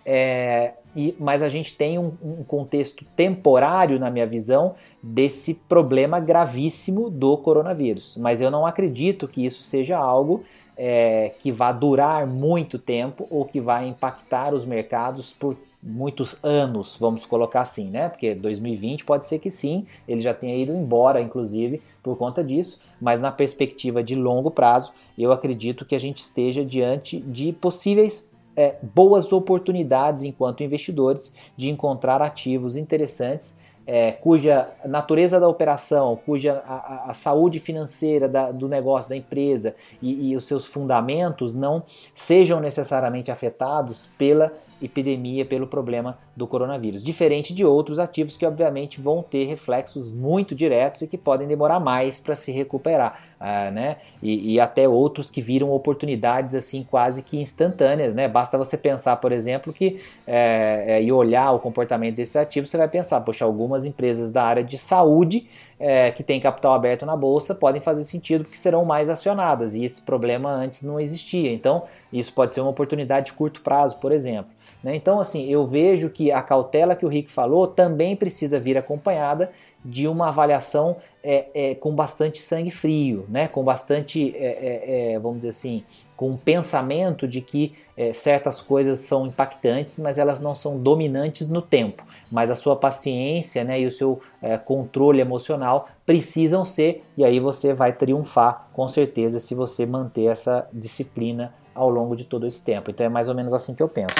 é, 0.04 0.74
e, 0.94 1.16
mas 1.18 1.42
a 1.42 1.48
gente 1.48 1.74
tem 1.74 1.98
um, 1.98 2.12
um 2.22 2.44
contexto 2.44 3.02
temporário, 3.16 3.98
na 3.98 4.10
minha 4.10 4.26
visão, 4.26 4.74
desse 5.02 5.54
problema 5.54 6.20
gravíssimo 6.20 7.08
do 7.08 7.34
coronavírus, 7.38 8.14
mas 8.18 8.42
eu 8.42 8.50
não 8.50 8.66
acredito 8.66 9.26
que 9.26 9.42
isso 9.42 9.62
seja 9.62 9.96
algo 9.96 10.44
é, 10.82 11.34
que 11.38 11.52
vai 11.52 11.74
durar 11.74 12.26
muito 12.26 12.78
tempo 12.78 13.28
ou 13.30 13.44
que 13.44 13.60
vai 13.60 13.86
impactar 13.86 14.54
os 14.54 14.64
mercados 14.64 15.30
por 15.30 15.54
muitos 15.82 16.42
anos, 16.42 16.96
vamos 16.98 17.26
colocar 17.26 17.60
assim, 17.60 17.90
né? 17.90 18.08
Porque 18.08 18.34
2020 18.34 19.04
pode 19.04 19.26
ser 19.26 19.38
que 19.40 19.50
sim, 19.50 19.86
ele 20.08 20.22
já 20.22 20.32
tenha 20.32 20.56
ido 20.56 20.72
embora, 20.72 21.20
inclusive, 21.20 21.82
por 22.02 22.16
conta 22.16 22.42
disso, 22.42 22.80
mas 22.98 23.20
na 23.20 23.30
perspectiva 23.30 24.02
de 24.02 24.14
longo 24.14 24.50
prazo, 24.50 24.94
eu 25.18 25.32
acredito 25.32 25.84
que 25.84 25.94
a 25.94 26.00
gente 26.00 26.22
esteja 26.22 26.64
diante 26.64 27.20
de 27.20 27.52
possíveis 27.52 28.30
é, 28.56 28.76
boas 28.82 29.34
oportunidades 29.34 30.22
enquanto 30.22 30.62
investidores 30.62 31.34
de 31.58 31.68
encontrar 31.68 32.22
ativos 32.22 32.74
interessantes 32.74 33.54
é, 33.86 34.12
cuja 34.12 34.68
natureza 34.84 35.40
da 35.40 35.48
operação, 35.48 36.18
cuja 36.24 36.62
a, 36.66 37.10
a 37.10 37.14
saúde 37.14 37.58
financeira 37.58 38.28
da, 38.28 38.52
do 38.52 38.68
negócio, 38.68 39.08
da 39.08 39.16
empresa 39.16 39.74
e, 40.00 40.30
e 40.30 40.36
os 40.36 40.44
seus 40.44 40.66
fundamentos 40.66 41.54
não 41.54 41.82
sejam 42.14 42.60
necessariamente 42.60 43.30
afetados 43.30 44.08
pela 44.18 44.52
epidemia, 44.82 45.44
pelo 45.44 45.66
problema 45.66 46.18
do 46.36 46.46
coronavírus. 46.46 47.02
Diferente 47.02 47.54
de 47.54 47.64
outros 47.64 47.98
ativos 47.98 48.36
que, 48.36 48.46
obviamente, 48.46 49.00
vão 49.00 49.22
ter 49.22 49.44
reflexos 49.44 50.10
muito 50.10 50.54
diretos 50.54 51.02
e 51.02 51.06
que 51.06 51.18
podem 51.18 51.46
demorar 51.46 51.80
mais 51.80 52.18
para 52.18 52.34
se 52.34 52.50
recuperar. 52.50 53.30
Uh, 53.40 53.72
né? 53.72 53.96
E, 54.22 54.52
e, 54.52 54.60
até 54.60 54.86
outros 54.86 55.30
que 55.30 55.40
viram 55.40 55.72
oportunidades 55.72 56.54
assim 56.54 56.82
quase 56.82 57.22
que 57.22 57.38
instantâneas. 57.40 58.14
Né? 58.14 58.28
Basta 58.28 58.58
você 58.58 58.76
pensar, 58.76 59.16
por 59.16 59.32
exemplo, 59.32 59.72
que 59.72 59.98
é, 60.26 60.84
é, 60.86 61.02
e 61.02 61.10
olhar 61.10 61.52
o 61.52 61.58
comportamento 61.58 62.16
desses 62.16 62.36
ativos, 62.36 62.68
você 62.68 62.76
vai 62.76 62.88
pensar, 62.88 63.18
poxa, 63.22 63.46
algumas 63.46 63.86
empresas 63.86 64.30
da 64.30 64.44
área 64.44 64.62
de 64.62 64.76
saúde 64.76 65.48
é, 65.80 66.10
que 66.12 66.22
têm 66.22 66.38
capital 66.38 66.74
aberto 66.74 67.06
na 67.06 67.16
bolsa 67.16 67.54
podem 67.54 67.80
fazer 67.80 68.04
sentido 68.04 68.44
porque 68.44 68.58
serão 68.58 68.84
mais 68.84 69.08
acionadas 69.08 69.74
e 69.74 69.82
esse 69.82 70.02
problema 70.02 70.50
antes 70.50 70.82
não 70.82 71.00
existia. 71.00 71.50
Então, 71.50 71.84
isso 72.12 72.34
pode 72.34 72.52
ser 72.52 72.60
uma 72.60 72.70
oportunidade 72.70 73.26
de 73.26 73.32
curto 73.32 73.62
prazo, 73.62 73.96
por 73.96 74.12
exemplo. 74.12 74.50
Né? 74.84 74.94
Então, 74.94 75.18
assim, 75.18 75.48
eu 75.48 75.66
vejo 75.66 76.10
que 76.10 76.30
a 76.30 76.42
cautela 76.42 76.94
que 76.94 77.06
o 77.06 77.08
Rick 77.08 77.30
falou 77.30 77.66
também 77.66 78.14
precisa 78.14 78.60
vir 78.60 78.76
acompanhada 78.76 79.50
de 79.82 80.06
uma 80.06 80.28
avaliação 80.28 80.98
é, 81.22 81.46
é, 81.54 81.74
com 81.74 81.94
bastante 81.94 82.40
sangue 82.42 82.70
frio, 82.70 83.26
né? 83.28 83.48
com 83.48 83.62
bastante, 83.62 84.34
é, 84.36 85.12
é, 85.12 85.12
é 85.12 85.18
vamos 85.18 85.38
dizer 85.38 85.50
assim, 85.50 85.84
com 86.16 86.30
um 86.30 86.36
pensamento 86.36 87.26
de 87.26 87.40
que 87.40 87.74
é, 87.96 88.12
certas 88.12 88.60
coisas 88.60 89.00
são 89.00 89.26
impactantes, 89.26 89.98
mas 89.98 90.18
elas 90.18 90.40
não 90.40 90.54
são 90.54 90.78
dominantes 90.78 91.48
no 91.48 91.62
tempo. 91.62 92.04
Mas 92.30 92.50
a 92.50 92.54
sua 92.54 92.76
paciência 92.76 93.64
né, 93.64 93.80
e 93.80 93.86
o 93.86 93.92
seu 93.92 94.20
controle 94.64 95.20
emocional 95.20 95.88
precisam 96.06 96.64
ser, 96.64 97.02
e 97.16 97.24
aí 97.24 97.40
você 97.40 97.72
vai 97.72 97.92
triunfar 97.92 98.68
com 98.72 98.86
certeza 98.86 99.40
se 99.40 99.54
você 99.54 99.84
manter 99.84 100.26
essa 100.26 100.68
disciplina 100.72 101.54
ao 101.74 101.88
longo 101.88 102.14
de 102.14 102.24
todo 102.24 102.46
esse 102.46 102.62
tempo. 102.62 102.90
Então 102.90 103.04
é 103.04 103.08
mais 103.08 103.28
ou 103.28 103.34
menos 103.34 103.52
assim 103.52 103.74
que 103.74 103.82
eu 103.82 103.88
penso. 103.88 104.14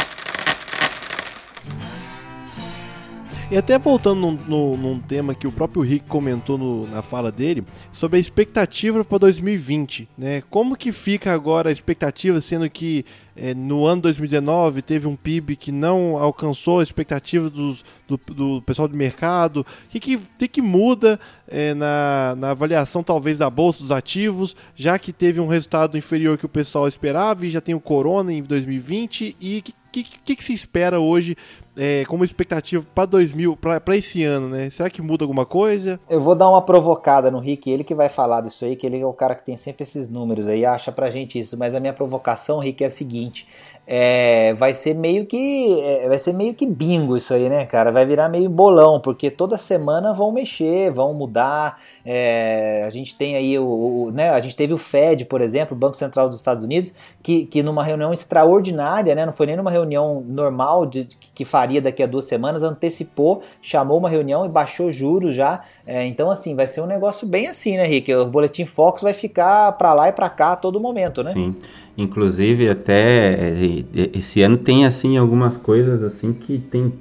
E 3.51 3.57
até 3.57 3.77
voltando 3.81 4.21
num, 4.21 4.39
num, 4.47 4.77
num, 4.77 5.01
tema 5.01 5.35
que 5.35 5.45
o 5.45 5.51
próprio 5.51 5.83
Rick 5.83 6.07
comentou 6.07 6.57
no, 6.57 6.87
na 6.87 7.03
fala 7.03 7.33
dele, 7.33 7.65
sobre 7.91 8.17
a 8.17 8.21
expectativa 8.21 9.05
para 9.05 9.19
2020, 9.19 10.09
né? 10.17 10.41
Como 10.49 10.77
que 10.77 10.93
fica 10.93 11.33
agora 11.33 11.69
a 11.69 11.73
expectativa, 11.73 12.41
sendo 12.41 12.71
que 12.71 13.05
é, 13.35 13.53
no 13.53 13.87
ano 13.87 14.03
2019 14.03 14.83
teve 14.83 15.09
um 15.09 15.17
PIB 15.17 15.57
que 15.57 15.73
não 15.73 16.17
alcançou 16.17 16.79
a 16.79 16.83
expectativa 16.85 17.51
dos, 17.51 17.85
do, 18.07 18.21
do 18.33 18.63
pessoal 18.63 18.87
do 18.87 18.97
mercado? 18.97 19.63
O 19.63 19.89
que, 19.89 19.99
que, 19.99 20.21
que, 20.39 20.47
que 20.47 20.63
muda 20.63 21.19
é, 21.49 21.75
na, 21.75 22.37
na 22.39 22.51
avaliação 22.51 23.03
talvez 23.03 23.37
da 23.37 23.51
bolsa 23.51 23.81
dos 23.81 23.91
ativos, 23.91 24.55
já 24.77 24.97
que 24.97 25.13
teve 25.13 25.41
um 25.41 25.49
resultado 25.49 25.99
inferior 25.99 26.39
que 26.39 26.47
o 26.47 26.49
pessoal 26.49 26.87
esperava 26.87 27.45
e 27.45 27.51
já 27.51 27.61
tem 27.61 27.75
o 27.75 27.81
corona 27.81 28.33
em 28.33 28.45
2020 28.45 29.37
e 29.41 29.59
o 29.59 29.63
que, 29.63 29.75
que, 29.93 30.05
que, 30.05 30.37
que 30.37 30.45
se 30.45 30.53
espera 30.53 31.01
hoje 31.01 31.37
é, 31.77 32.05
como 32.07 32.25
expectativa 32.25 32.85
para 32.95 33.07
2000, 33.07 33.57
para 33.57 33.97
esse 33.97 34.25
ano, 34.25 34.49
né? 34.49 34.71
Será 34.71 34.91
que 34.91 35.01
muda 35.01 35.25
alguma 35.25 35.47
coisa? 35.47 36.01
Eu 36.09 36.21
vou 36.21 36.35
dar 36.35 36.49
uma 36.49 36.63
provocada 36.63 37.31
no 37.31 37.39
Rick, 37.39 37.71
ele 37.71 37.85
que 37.85 37.95
vai 37.95 38.09
falar 38.09 38.43
disso 38.43 38.65
aí, 38.65 38.77
que 38.77 38.87
ele 38.87 39.01
é 39.01 39.07
o 39.07 39.13
cara 39.13 39.35
que 39.35 39.45
tem 39.45 39.57
sempre 39.57 39.83
esses 39.83 40.09
números 40.09 40.49
aí, 40.49 40.65
acha 40.65 40.93
pra 40.93 41.11
gente 41.11 41.39
isso, 41.39 41.57
mas 41.57 41.75
a 41.75 41.81
minha 41.81 41.93
provocação, 41.93 42.59
Rick, 42.59 42.85
é 42.85 42.87
a 42.87 42.91
seguinte: 42.91 43.47
é, 43.87 44.55
vai 44.55 44.73
ser 44.73 44.95
meio 44.95 45.27
que 45.27 45.81
é, 45.81 46.09
vai 46.09 46.19
ser 46.19 46.33
meio 46.33 46.55
que 46.55 46.65
bingo 46.65 47.17
isso 47.17 47.35
aí, 47.35 47.49
né, 47.49 47.67
cara? 47.67 47.91
Vai 47.91 48.07
virar 48.07 48.29
meio 48.29 48.49
bolão, 48.49 49.01
porque 49.01 49.31
toda 49.31 49.59
semana 49.59 50.13
vão 50.13 50.31
mexer, 50.31 50.93
vão 50.93 51.13
mudar. 51.13 51.81
É, 52.05 52.85
a 52.87 52.91
gente 52.91 53.17
tem 53.17 53.35
aí 53.35 53.59
o, 53.59 53.65
o, 53.65 54.11
né, 54.13 54.31
a 54.31 54.41
gente 54.41 54.55
teve 54.55 54.73
o 54.73 54.79
Fed, 54.79 55.25
por 55.25 55.41
exemplo, 55.41 55.77
o 55.77 55.79
Banco 55.79 55.97
Central 55.97 56.29
dos 56.29 56.39
Estados 56.39 56.65
Unidos, 56.65 56.95
que, 57.23 57.47
que 57.47 57.63
numa 57.63 57.83
reunião 57.83 58.13
extraordinária, 58.13 59.15
né, 59.15 59.27
não 59.27 59.33
foi 59.33 59.47
nem 59.47 59.57
numa 59.57 59.71
reunião 59.71 60.25
normal 60.27 60.87
de, 60.87 61.09
que 61.35 61.45
faria 61.45 61.81
daqui 61.81 62.03
a 62.03 62.07
duas 62.07 62.27
semanas, 62.27 62.63
antecipou, 62.63 63.43
chamou 63.61 63.99
uma 63.99 64.09
reunião 64.09 64.47
e 64.47 64.49
baixou 64.49 64.91
juros 64.91 65.35
já. 65.35 65.63
É, 65.85 66.07
então, 66.07 66.31
assim, 66.31 66.55
vai 66.55 66.69
ser 66.69 66.81
um 66.81 66.87
negócio 66.87 67.27
bem 67.27 67.49
assim, 67.49 67.77
né, 67.77 67.85
Rick? 67.85 68.15
O 68.15 68.27
Boletim 68.27 68.67
Fox 68.67 69.03
vai 69.03 69.13
ficar 69.13 69.73
para 69.73 69.93
lá 69.93 70.09
e 70.09 70.13
para 70.13 70.31
cá 70.31 70.53
a 70.53 70.57
todo 70.57 70.79
momento, 70.79 71.25
né? 71.25 71.33
Sim. 71.33 71.57
Inclusive, 71.97 72.69
até 72.69 73.35
é, 73.35 73.85
é, 73.95 74.11
esse 74.15 74.43
ano 74.43 74.57
tem 74.57 74.87
assim 74.87 75.17
algumas 75.17 75.57
coisas 75.57 76.03
assim 76.03 76.33
que 76.33 76.59
tem 76.59 76.93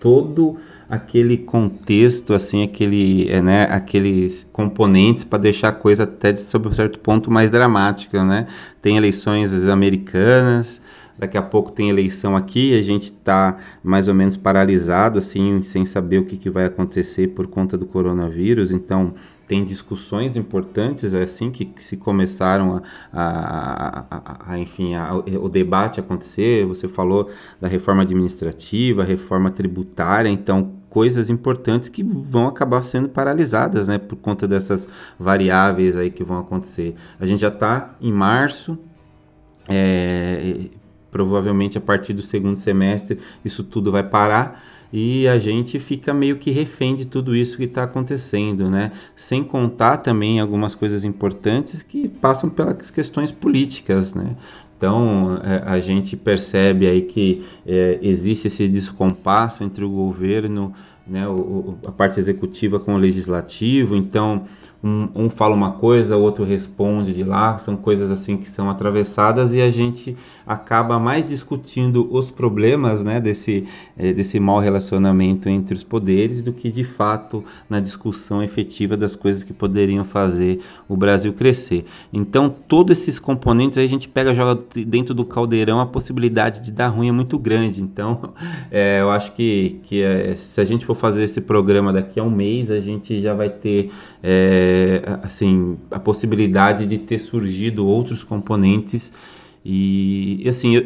todo 0.00 0.56
aquele 0.88 1.36
contexto, 1.36 2.32
assim, 2.32 2.62
aquele, 2.64 3.28
é, 3.28 3.42
né, 3.42 3.64
aqueles 3.64 4.46
componentes 4.52 5.22
para 5.22 5.38
deixar 5.38 5.68
a 5.68 5.72
coisa 5.72 6.04
até 6.04 6.32
de, 6.32 6.40
sob 6.40 6.68
um 6.68 6.72
certo 6.72 6.98
ponto 6.98 7.30
mais 7.30 7.50
dramática, 7.50 8.24
né? 8.24 8.46
Tem 8.80 8.96
eleições 8.96 9.52
americanas, 9.68 10.80
daqui 11.18 11.36
a 11.36 11.42
pouco 11.42 11.72
tem 11.72 11.90
eleição 11.90 12.34
aqui, 12.34 12.78
a 12.78 12.82
gente 12.82 13.04
está 13.04 13.58
mais 13.82 14.08
ou 14.08 14.14
menos 14.14 14.36
paralisado, 14.36 15.18
assim, 15.18 15.62
sem 15.62 15.84
saber 15.84 16.18
o 16.18 16.24
que, 16.24 16.38
que 16.38 16.48
vai 16.48 16.64
acontecer 16.64 17.28
por 17.28 17.46
conta 17.46 17.76
do 17.76 17.84
coronavírus. 17.84 18.70
Então, 18.70 19.14
tem 19.48 19.64
discussões 19.64 20.36
importantes 20.36 21.14
é 21.14 21.22
assim 21.22 21.50
que, 21.50 21.64
que 21.64 21.82
se 21.82 21.96
começaram 21.96 22.76
a, 22.76 22.82
a, 23.10 24.04
a, 24.10 24.52
a 24.52 24.58
enfim 24.58 24.92
o 25.40 25.48
debate 25.48 25.98
acontecer. 25.98 26.66
Você 26.66 26.86
falou 26.86 27.30
da 27.58 27.66
reforma 27.66 28.02
administrativa 28.02 29.02
reforma 29.02 29.50
tributária 29.50 30.28
então 30.28 30.74
coisas 30.90 31.30
importantes 31.30 31.88
que 31.88 32.02
vão 32.02 32.46
acabar 32.46 32.82
sendo 32.82 33.08
paralisadas 33.08 33.88
né 33.88 33.98
por 33.98 34.16
conta 34.16 34.46
dessas 34.46 34.86
variáveis 35.18 35.96
aí 35.96 36.10
que 36.10 36.22
vão 36.22 36.38
acontecer. 36.38 36.94
A 37.18 37.24
gente 37.24 37.40
já 37.40 37.48
está 37.48 37.96
em 38.02 38.12
março 38.12 38.78
é, 39.66 40.66
provavelmente 41.10 41.78
a 41.78 41.80
partir 41.80 42.12
do 42.12 42.22
segundo 42.22 42.58
semestre 42.58 43.18
isso 43.42 43.64
tudo 43.64 43.90
vai 43.90 44.02
parar 44.02 44.62
e 44.92 45.28
a 45.28 45.38
gente 45.38 45.78
fica 45.78 46.14
meio 46.14 46.38
que 46.38 46.50
refém 46.50 46.96
de 46.96 47.04
tudo 47.04 47.36
isso 47.36 47.56
que 47.56 47.64
está 47.64 47.84
acontecendo, 47.84 48.70
né? 48.70 48.92
Sem 49.14 49.44
contar 49.44 49.98
também 49.98 50.40
algumas 50.40 50.74
coisas 50.74 51.04
importantes 51.04 51.82
que 51.82 52.08
passam 52.08 52.48
pelas 52.48 52.90
questões 52.90 53.30
políticas, 53.30 54.14
né? 54.14 54.36
Então 54.78 55.40
é, 55.42 55.62
a 55.66 55.80
gente 55.80 56.16
percebe 56.16 56.86
aí 56.86 57.02
que 57.02 57.44
é, 57.66 57.98
existe 58.00 58.46
esse 58.46 58.68
descompasso 58.68 59.64
entre 59.64 59.84
o 59.84 59.90
governo, 59.90 60.72
né, 61.04 61.26
o, 61.26 61.76
a 61.84 61.90
parte 61.90 62.20
executiva 62.20 62.78
com 62.78 62.94
o 62.94 62.98
legislativo. 62.98 63.96
Então 63.96 64.46
um, 64.82 65.08
um, 65.14 65.30
fala 65.30 65.56
uma 65.56 65.72
coisa, 65.72 66.16
o 66.16 66.22
outro 66.22 66.44
responde 66.44 67.12
de 67.12 67.24
lá, 67.24 67.58
são 67.58 67.76
coisas 67.76 68.12
assim 68.12 68.36
que 68.36 68.48
são 68.48 68.70
atravessadas 68.70 69.52
e 69.52 69.60
a 69.60 69.70
gente 69.72 70.16
acaba 70.46 71.00
mais 71.00 71.28
discutindo 71.28 72.08
os 72.14 72.30
problemas 72.30 73.02
né, 73.02 73.20
desse, 73.20 73.66
é, 73.96 74.12
desse 74.12 74.38
mau 74.38 74.60
relacionamento 74.60 75.48
entre 75.48 75.74
os 75.74 75.82
poderes 75.82 76.42
do 76.42 76.52
que 76.52 76.70
de 76.70 76.84
fato 76.84 77.44
na 77.68 77.80
discussão 77.80 78.40
efetiva 78.40 78.96
das 78.96 79.16
coisas 79.16 79.42
que 79.42 79.52
poderiam 79.52 80.04
fazer 80.04 80.60
o 80.88 80.96
Brasil 80.96 81.32
crescer. 81.32 81.84
Então, 82.12 82.48
todos 82.48 83.00
esses 83.00 83.18
componentes 83.18 83.78
aí 83.78 83.84
a 83.84 83.88
gente 83.88 84.08
pega 84.08 84.32
joga 84.32 84.54
dentro 84.74 85.14
do 85.14 85.24
caldeirão, 85.24 85.80
a 85.80 85.86
possibilidade 85.86 86.60
de 86.60 86.70
dar 86.70 86.88
ruim 86.88 87.08
é 87.08 87.12
muito 87.12 87.38
grande. 87.38 87.82
Então, 87.82 88.34
é, 88.70 89.00
eu 89.00 89.10
acho 89.10 89.32
que, 89.32 89.80
que 89.84 90.02
é, 90.02 90.34
se 90.36 90.60
a 90.60 90.64
gente 90.64 90.84
for 90.84 90.94
fazer 90.94 91.24
esse 91.24 91.40
programa 91.40 91.92
daqui 91.92 92.18
a 92.20 92.22
um 92.22 92.30
mês, 92.30 92.70
a 92.70 92.80
gente 92.80 93.20
já 93.20 93.34
vai 93.34 93.50
ter. 93.50 93.90
É, 94.22 95.02
assim, 95.22 95.78
a 95.90 96.00
possibilidade 96.00 96.86
de 96.86 96.98
ter 96.98 97.18
surgido 97.18 97.86
outros 97.86 98.22
componentes 98.22 99.12
e, 99.64 100.44
assim, 100.48 100.76
eu, 100.76 100.82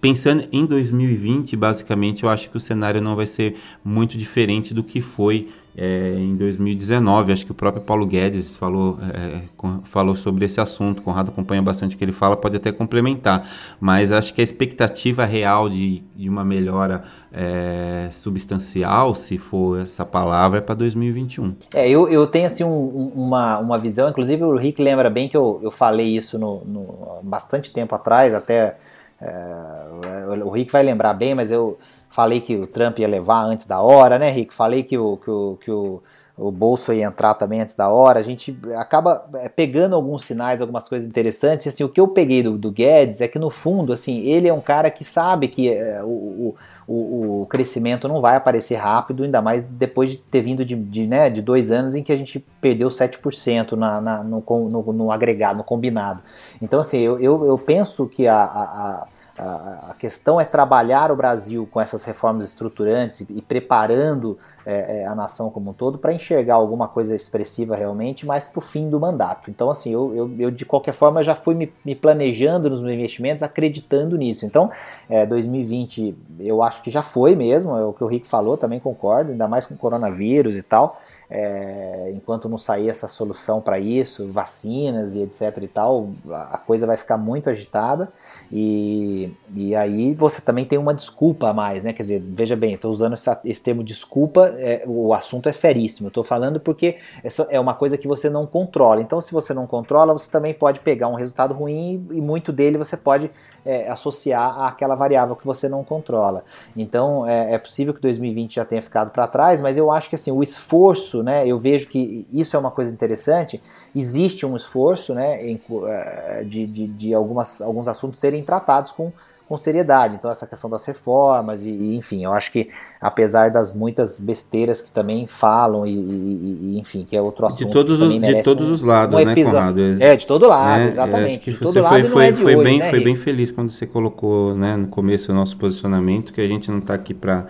pensando 0.00 0.48
em 0.52 0.64
2020, 0.64 1.56
basicamente, 1.56 2.24
eu 2.24 2.30
acho 2.30 2.50
que 2.50 2.56
o 2.56 2.60
cenário 2.60 3.00
não 3.00 3.16
vai 3.16 3.26
ser 3.26 3.56
muito 3.84 4.16
diferente 4.16 4.72
do 4.72 4.82
que 4.84 5.00
foi 5.00 5.48
é, 5.76 6.14
em 6.16 6.36
2019. 6.36 7.32
Acho 7.32 7.46
que 7.46 7.52
o 7.52 7.54
próprio 7.54 7.82
Paulo 7.82 8.06
Guedes 8.06 8.54
falou, 8.54 8.98
é, 9.14 9.42
falou 9.84 10.16
sobre 10.16 10.44
esse 10.44 10.60
assunto. 10.60 11.02
Conrado 11.02 11.30
acompanha 11.30 11.62
bastante 11.62 11.94
o 11.94 11.98
que 11.98 12.04
ele 12.04 12.12
fala, 12.12 12.36
pode 12.36 12.56
até 12.56 12.72
complementar. 12.72 13.48
Mas 13.80 14.12
acho 14.12 14.34
que 14.34 14.40
a 14.40 14.44
expectativa 14.44 15.24
real 15.24 15.68
de, 15.68 16.02
de 16.16 16.28
uma 16.28 16.44
melhora 16.44 17.02
é, 17.32 18.08
substancial, 18.12 19.14
se 19.14 19.38
for 19.38 19.80
essa 19.80 20.04
palavra, 20.04 20.58
é 20.58 20.60
para 20.60 20.74
2021. 20.74 21.54
É, 21.74 21.88
eu, 21.88 22.08
eu 22.08 22.26
tenho 22.26 22.46
assim 22.46 22.64
um, 22.64 23.12
uma, 23.14 23.58
uma 23.58 23.78
visão, 23.78 24.08
inclusive 24.08 24.42
o 24.44 24.56
Rick 24.56 24.82
lembra 24.82 25.10
bem 25.10 25.28
que 25.28 25.36
eu, 25.36 25.60
eu 25.62 25.70
falei 25.70 26.16
isso 26.16 26.38
no, 26.38 26.64
no 26.64 27.20
bastante 27.22 27.72
tempo 27.72 27.94
atrás, 27.94 28.34
até 28.34 28.76
é, 29.20 30.44
o 30.44 30.50
Rick 30.50 30.70
vai 30.70 30.82
lembrar 30.82 31.14
bem, 31.14 31.34
mas 31.34 31.50
eu 31.50 31.78
falei 32.08 32.40
que 32.40 32.56
o 32.56 32.66
Trump 32.66 32.98
ia 32.98 33.08
levar 33.08 33.42
antes 33.42 33.66
da 33.66 33.80
hora, 33.80 34.18
né, 34.18 34.30
Rick? 34.30 34.54
Falei 34.54 34.82
que 34.82 34.96
o, 34.96 35.16
que 35.16 35.30
o, 35.30 35.58
que 35.60 35.70
o, 35.70 36.02
o 36.38 36.52
bolso 36.52 36.92
ia 36.92 37.06
entrar 37.06 37.34
também 37.34 37.60
antes 37.60 37.74
da 37.74 37.88
hora. 37.88 38.20
A 38.20 38.22
gente 38.22 38.56
acaba 38.76 39.26
é, 39.34 39.48
pegando 39.48 39.96
alguns 39.96 40.24
sinais, 40.24 40.60
algumas 40.60 40.88
coisas 40.88 41.08
interessantes. 41.08 41.66
E, 41.66 41.68
assim, 41.68 41.82
o 41.82 41.88
que 41.88 42.00
eu 42.00 42.06
peguei 42.06 42.42
do, 42.42 42.56
do 42.56 42.70
Guedes 42.70 43.20
é 43.20 43.26
que, 43.26 43.38
no 43.38 43.50
fundo, 43.50 43.92
assim, 43.92 44.20
ele 44.20 44.46
é 44.46 44.54
um 44.54 44.60
cara 44.60 44.88
que 44.90 45.04
sabe 45.04 45.48
que 45.48 45.68
é, 45.68 46.00
o, 46.02 46.54
o, 46.86 47.42
o, 47.42 47.46
crescimento 47.46 48.06
não 48.06 48.20
vai 48.20 48.36
aparecer 48.36 48.76
rápido, 48.76 49.24
ainda 49.24 49.42
mais 49.42 49.64
depois 49.64 50.10
de 50.10 50.18
ter 50.18 50.40
vindo 50.40 50.64
de, 50.64 50.76
de, 50.76 51.06
né, 51.06 51.28
de 51.28 51.42
dois 51.42 51.70
anos 51.70 51.94
em 51.94 52.02
que 52.02 52.12
a 52.12 52.16
gente 52.16 52.38
perdeu 52.60 52.88
7% 52.88 53.72
na, 53.72 54.00
na, 54.00 54.22
no, 54.22 54.42
no, 54.48 54.92
no 54.92 55.10
agregado, 55.10 55.58
no 55.58 55.64
combinado. 55.64 56.20
Então, 56.62 56.80
assim, 56.80 56.98
eu, 56.98 57.18
eu, 57.18 57.44
eu 57.44 57.58
penso 57.58 58.06
que 58.06 58.28
a, 58.28 58.36
a, 58.36 59.08
a, 59.38 59.90
a, 59.90 59.94
questão 59.94 60.40
é 60.40 60.44
trabalhar 60.44 61.12
o 61.12 61.16
Brasil 61.16 61.68
com 61.70 61.80
essas 61.80 62.04
reformas 62.04 62.46
estruturantes 62.46 63.20
e 63.20 63.42
preparando 63.42 64.38
é, 64.68 64.98
é, 64.98 65.06
a 65.06 65.14
nação 65.14 65.48
como 65.48 65.70
um 65.70 65.72
todo 65.72 65.96
para 65.96 66.12
enxergar 66.12 66.56
alguma 66.56 66.86
coisa 66.86 67.16
expressiva 67.16 67.74
realmente, 67.74 68.26
mas 68.26 68.46
para 68.46 68.58
o 68.58 68.60
fim 68.60 68.90
do 68.90 69.00
mandato. 69.00 69.50
Então, 69.50 69.70
assim, 69.70 69.94
eu, 69.94 70.14
eu, 70.14 70.30
eu, 70.38 70.50
de 70.50 70.66
qualquer 70.66 70.92
forma 70.92 71.22
já 71.22 71.34
fui 71.34 71.54
me, 71.54 71.72
me, 71.82 71.94
planejando 71.94 72.68
nos 72.68 72.82
meus 72.82 72.92
investimentos, 72.92 73.42
acreditando 73.42 74.14
nisso. 74.18 74.44
Então, 74.44 74.70
é, 75.08 75.24
2020 75.24 76.14
eu 76.40 76.62
acho 76.62 76.82
que 76.82 76.90
já 76.90 77.00
foi 77.00 77.34
mesmo, 77.34 77.74
é 77.78 77.82
o 77.82 77.94
que 77.94 78.04
o 78.04 78.06
Rick 78.06 78.26
falou, 78.26 78.58
também 78.58 78.78
concordo, 78.78 79.32
ainda 79.32 79.48
mais 79.48 79.64
com 79.64 79.72
o 79.72 79.78
coronavírus 79.78 80.54
e 80.54 80.62
tal 80.62 80.98
é, 81.30 82.10
enquanto 82.14 82.48
não 82.48 82.56
sair 82.56 82.88
essa 82.88 83.06
solução 83.06 83.60
para 83.60 83.78
isso, 83.78 84.30
vacinas 84.32 85.14
e 85.14 85.20
etc 85.20 85.58
e 85.62 85.68
tal, 85.68 86.10
a 86.30 86.56
coisa 86.56 86.86
vai 86.86 86.96
ficar 86.96 87.18
muito 87.18 87.50
agitada 87.50 88.10
e, 88.50 89.30
e 89.54 89.76
aí 89.76 90.14
você 90.14 90.40
também 90.40 90.64
tem 90.64 90.78
uma 90.78 90.94
desculpa 90.94 91.50
a 91.50 91.54
mais, 91.54 91.84
né? 91.84 91.92
Quer 91.92 92.02
dizer, 92.02 92.22
veja 92.26 92.56
bem, 92.56 92.74
estou 92.74 92.90
usando 92.90 93.12
essa, 93.12 93.38
esse 93.44 93.62
termo 93.62 93.84
desculpa, 93.84 94.54
é, 94.58 94.84
o 94.86 95.14
assunto 95.14 95.48
é 95.48 95.52
seríssimo. 95.52 96.08
Estou 96.08 96.24
falando 96.24 96.60
porque 96.60 96.96
essa 97.22 97.46
é 97.50 97.58
uma 97.58 97.74
coisa 97.74 97.96
que 97.96 98.08
você 98.08 98.28
não 98.28 98.46
controla. 98.46 99.00
Então, 99.00 99.20
se 99.20 99.32
você 99.32 99.54
não 99.54 99.66
controla, 99.66 100.12
você 100.12 100.30
também 100.30 100.52
pode 100.52 100.80
pegar 100.80 101.08
um 101.08 101.14
resultado 101.14 101.54
ruim 101.54 102.06
e 102.10 102.20
muito 102.20 102.52
dele 102.52 102.76
você 102.76 102.96
pode 102.96 103.30
é, 103.68 103.86
associar 103.90 104.62
àquela 104.62 104.94
variável 104.94 105.36
que 105.36 105.44
você 105.44 105.68
não 105.68 105.84
controla. 105.84 106.42
Então 106.74 107.26
é, 107.26 107.52
é 107.52 107.58
possível 107.58 107.92
que 107.92 108.00
2020 108.00 108.54
já 108.54 108.64
tenha 108.64 108.80
ficado 108.80 109.10
para 109.10 109.26
trás, 109.26 109.60
mas 109.60 109.76
eu 109.76 109.90
acho 109.90 110.08
que 110.08 110.14
assim 110.14 110.30
o 110.30 110.42
esforço, 110.42 111.22
né? 111.22 111.46
Eu 111.46 111.58
vejo 111.58 111.86
que 111.88 112.26
isso 112.32 112.56
é 112.56 112.58
uma 112.58 112.70
coisa 112.70 112.90
interessante. 112.90 113.62
Existe 113.94 114.46
um 114.46 114.56
esforço, 114.56 115.14
né, 115.14 115.46
em, 115.46 115.60
é, 115.86 116.44
de, 116.44 116.66
de, 116.66 116.86
de 116.86 117.14
algumas, 117.14 117.60
alguns 117.60 117.88
assuntos 117.88 118.18
serem 118.18 118.42
tratados 118.42 118.90
com 118.90 119.12
com 119.48 119.56
seriedade. 119.56 120.16
Então, 120.16 120.30
essa 120.30 120.46
questão 120.46 120.68
das 120.68 120.84
reformas, 120.84 121.62
e, 121.62 121.68
e, 121.68 121.96
enfim, 121.96 122.24
eu 122.24 122.32
acho 122.32 122.52
que 122.52 122.68
apesar 123.00 123.50
das 123.50 123.72
muitas 123.72 124.20
besteiras 124.20 124.82
que 124.82 124.90
também 124.90 125.26
falam, 125.26 125.86
e, 125.86 125.94
e 125.94 126.78
enfim, 126.78 127.04
que 127.04 127.16
é 127.16 127.22
outro 127.22 127.46
assunto. 127.46 127.64
De 127.64 127.72
todos, 127.72 128.02
os, 128.02 128.20
de 128.20 128.42
todos 128.42 128.68
um, 128.68 128.72
os 128.72 128.82
lados, 128.82 129.18
um 129.18 129.24
né, 129.24 129.34
Conrado? 129.34 129.80
É, 130.00 130.16
de 130.16 130.26
todo 130.26 130.46
lado, 130.46 130.82
é, 130.82 130.88
exatamente. 130.88 131.50
de 131.50 131.58
todo 131.58 131.80
lado 131.80 131.94
foi, 131.94 132.08
foi, 132.10 132.26
é 132.26 132.32
foi 132.34 132.56
hoje, 132.56 132.64
bem, 132.64 132.78
né, 132.78 132.90
foi 132.90 133.00
bem 133.00 133.16
feliz 133.16 133.50
quando 133.50 133.70
você 133.70 133.86
colocou 133.86 134.54
né, 134.54 134.76
no 134.76 134.88
começo 134.88 135.32
o 135.32 135.34
nosso 135.34 135.56
posicionamento, 135.56 136.32
que 136.32 136.40
a 136.40 136.46
gente 136.46 136.70
não 136.70 136.78
está 136.78 136.94
aqui 136.94 137.14
para 137.14 137.46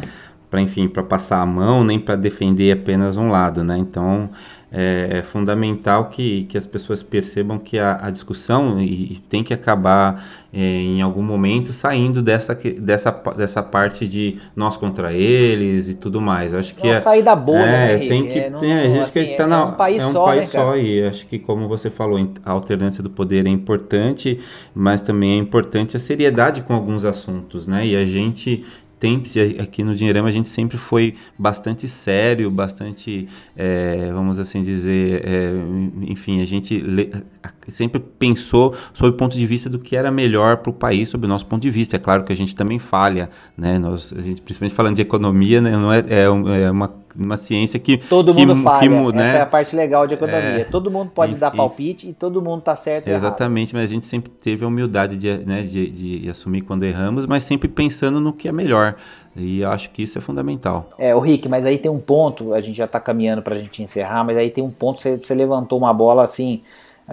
para 0.51 0.61
enfim 0.61 0.89
para 0.89 1.03
passar 1.03 1.41
a 1.41 1.47
mão 1.47 1.85
nem 1.85 1.99
para 1.99 2.17
defender 2.17 2.73
apenas 2.73 3.17
um 3.17 3.29
lado 3.29 3.63
né 3.63 3.79
então 3.79 4.31
é, 4.71 5.09
é, 5.11 5.23
fundamental 5.23 6.11
que, 6.11 6.45
que 6.45 6.59
as 6.59 6.67
pessoas 6.67 7.03
percebam 7.03 7.59
que 7.59 7.79
a, 7.79 8.01
a 8.03 8.11
discussão 8.11 8.79
e, 8.79 9.19
tem 9.27 9.43
que 9.43 9.55
acabar 9.55 10.23
é, 10.53 10.59
em 10.61 11.01
algum 11.01 11.23
momento 11.23 11.73
saindo 11.73 12.21
dessa, 12.21 12.55
dessa, 12.55 13.11
dessa 13.11 13.63
parte 13.63 14.07
de 14.07 14.37
nós 14.55 14.77
contra 14.77 15.11
eles 15.11 15.89
e 15.89 15.95
tudo 15.95 16.21
mais. 16.21 16.53
Acho 16.53 16.75
que 16.75 16.87
é, 16.87 17.01
sair 17.01 17.23
da 17.23 17.35
bolha, 17.35 17.65
é, 17.65 17.99
né, 17.99 18.09
tem 18.09 18.27
que 18.27 18.39
é, 18.39 18.51
tem, 18.51 18.73
a 18.75 18.85
gente 18.89 19.01
assim, 19.01 19.25
que 19.25 19.37
tá 19.37 19.47
na, 19.47 19.61
é 19.61 19.65
um 19.65 19.73
país, 19.73 20.03
é 20.03 20.07
um 20.07 20.13
só, 20.13 20.25
país 20.27 20.45
né, 20.45 20.61
só 20.61 20.77
e 20.77 21.03
acho 21.03 21.27
que 21.27 21.39
como 21.39 21.67
você 21.67 21.89
falou, 21.89 22.29
a 22.45 22.53
alternância 22.53 23.03
do 23.03 23.09
poder 23.09 23.47
é 23.47 23.51
importante, 23.51 24.39
mas 24.75 25.01
também 25.01 25.39
é 25.39 25.41
importante 25.41 25.97
a 25.97 26.01
seriedade 26.01 26.61
com 26.61 26.75
alguns 26.75 27.07
assuntos, 27.07 27.67
né? 27.67 27.87
E 27.87 27.97
a 27.97 28.05
gente 28.05 28.67
Temps, 28.99 29.35
aqui 29.61 29.85
no 29.85 29.95
Dinheirama 29.95 30.29
a 30.29 30.33
gente 30.33 30.49
sempre 30.49 30.77
foi 30.77 31.15
bastante 31.39 31.89
sério, 31.89 32.51
bastante, 32.51 33.29
é, 33.57 34.11
vamos 34.13 34.39
assim 34.39 34.63
dizer, 34.63 35.23
é, 35.25 35.53
enfim, 36.03 36.43
a 36.43 36.45
gente 36.45 36.83
sempre 37.69 38.01
pensou 38.01 38.75
sob 38.95 39.11
o 39.11 39.13
ponto 39.13 39.37
de 39.37 39.47
vista 39.47 39.69
do 39.69 39.79
que 39.79 39.97
era 39.97 40.11
melhor 40.11 40.59
para 40.59 40.71
o 40.71 40.73
país, 40.73 41.09
sob 41.09 41.27
o 41.27 41.29
nosso 41.29 41.47
ponto 41.47 41.63
de 41.63 41.71
vista. 41.71 41.97
É 41.97 41.99
claro 41.99 42.25
que 42.25 42.33
a 42.33 42.37
gente 42.37 42.55
também 42.57 42.79
falha, 42.79 43.31
né? 43.57 43.79
Nós, 43.79 44.13
a 44.13 44.21
gente, 44.21 44.41
principalmente 44.43 44.75
falando 44.75 44.97
de 44.97 45.03
economia, 45.03 45.61
né? 45.61 45.73
não 45.73 45.93
é, 45.93 46.01
é, 46.09 46.23
é 46.23 46.71
uma 46.71 46.89
uma 47.17 47.37
ciência 47.37 47.79
que 47.79 47.99
todo 47.99 48.35
mundo 48.35 48.55
que, 48.55 48.63
falha. 48.63 48.89
Que, 48.89 49.13
né? 49.13 49.29
Essa 49.29 49.39
é 49.39 49.43
a 49.43 49.47
parte 49.47 49.75
legal 49.75 50.07
de 50.07 50.15
economia. 50.15 50.61
É, 50.61 50.65
todo 50.65 50.91
mundo 50.91 51.11
pode 51.11 51.33
enfim, 51.33 51.41
dar 51.41 51.51
palpite 51.51 52.09
e 52.09 52.13
todo 52.13 52.41
mundo 52.41 52.63
tá 52.63 52.77
certo. 52.77 53.09
Exatamente, 53.09 53.75
mas 53.75 53.85
a 53.85 53.87
gente 53.95 54.07
sempre 54.07 54.31
teve 54.31 54.65
a 54.65 54.69
humildade 54.69 55.17
de, 55.17 55.39
né, 55.39 55.63
de, 55.63 55.91
de, 55.91 56.31
assumir 56.31 56.63
quando 56.63 56.85
erramos, 56.85 57.27
mas 57.27 57.45
sempre 57.45 57.69
pensando 57.69 58.21
no 58.21 58.33
que 58.33 58.49
é 58.49 58.53
melhor. 58.53 58.88
E 59.37 59.61
eu 59.61 59.71
acho 59.71 59.91
que 59.91 60.03
isso 60.03 60.19
é 60.19 60.21
fundamental. 60.21 60.91
É, 60.99 61.15
o 61.15 61.21
Rick, 61.21 61.49
mas 61.49 61.65
aí 61.65 61.79
tem 61.79 61.91
um 61.91 62.01
ponto, 62.01 62.55
a 62.55 62.61
gente 62.61 62.77
já 62.77 62.85
está 62.85 62.99
caminhando 62.99 63.43
para 63.43 63.55
a 63.55 63.59
gente 63.59 63.83
encerrar, 63.83 64.25
mas 64.25 64.37
aí 64.37 64.51
tem 64.51 64.63
um 64.65 64.71
ponto, 64.71 65.01
você, 65.01 65.17
você 65.17 65.35
levantou 65.35 65.79
uma 65.79 65.93
bola 65.93 66.25
assim 66.25 66.63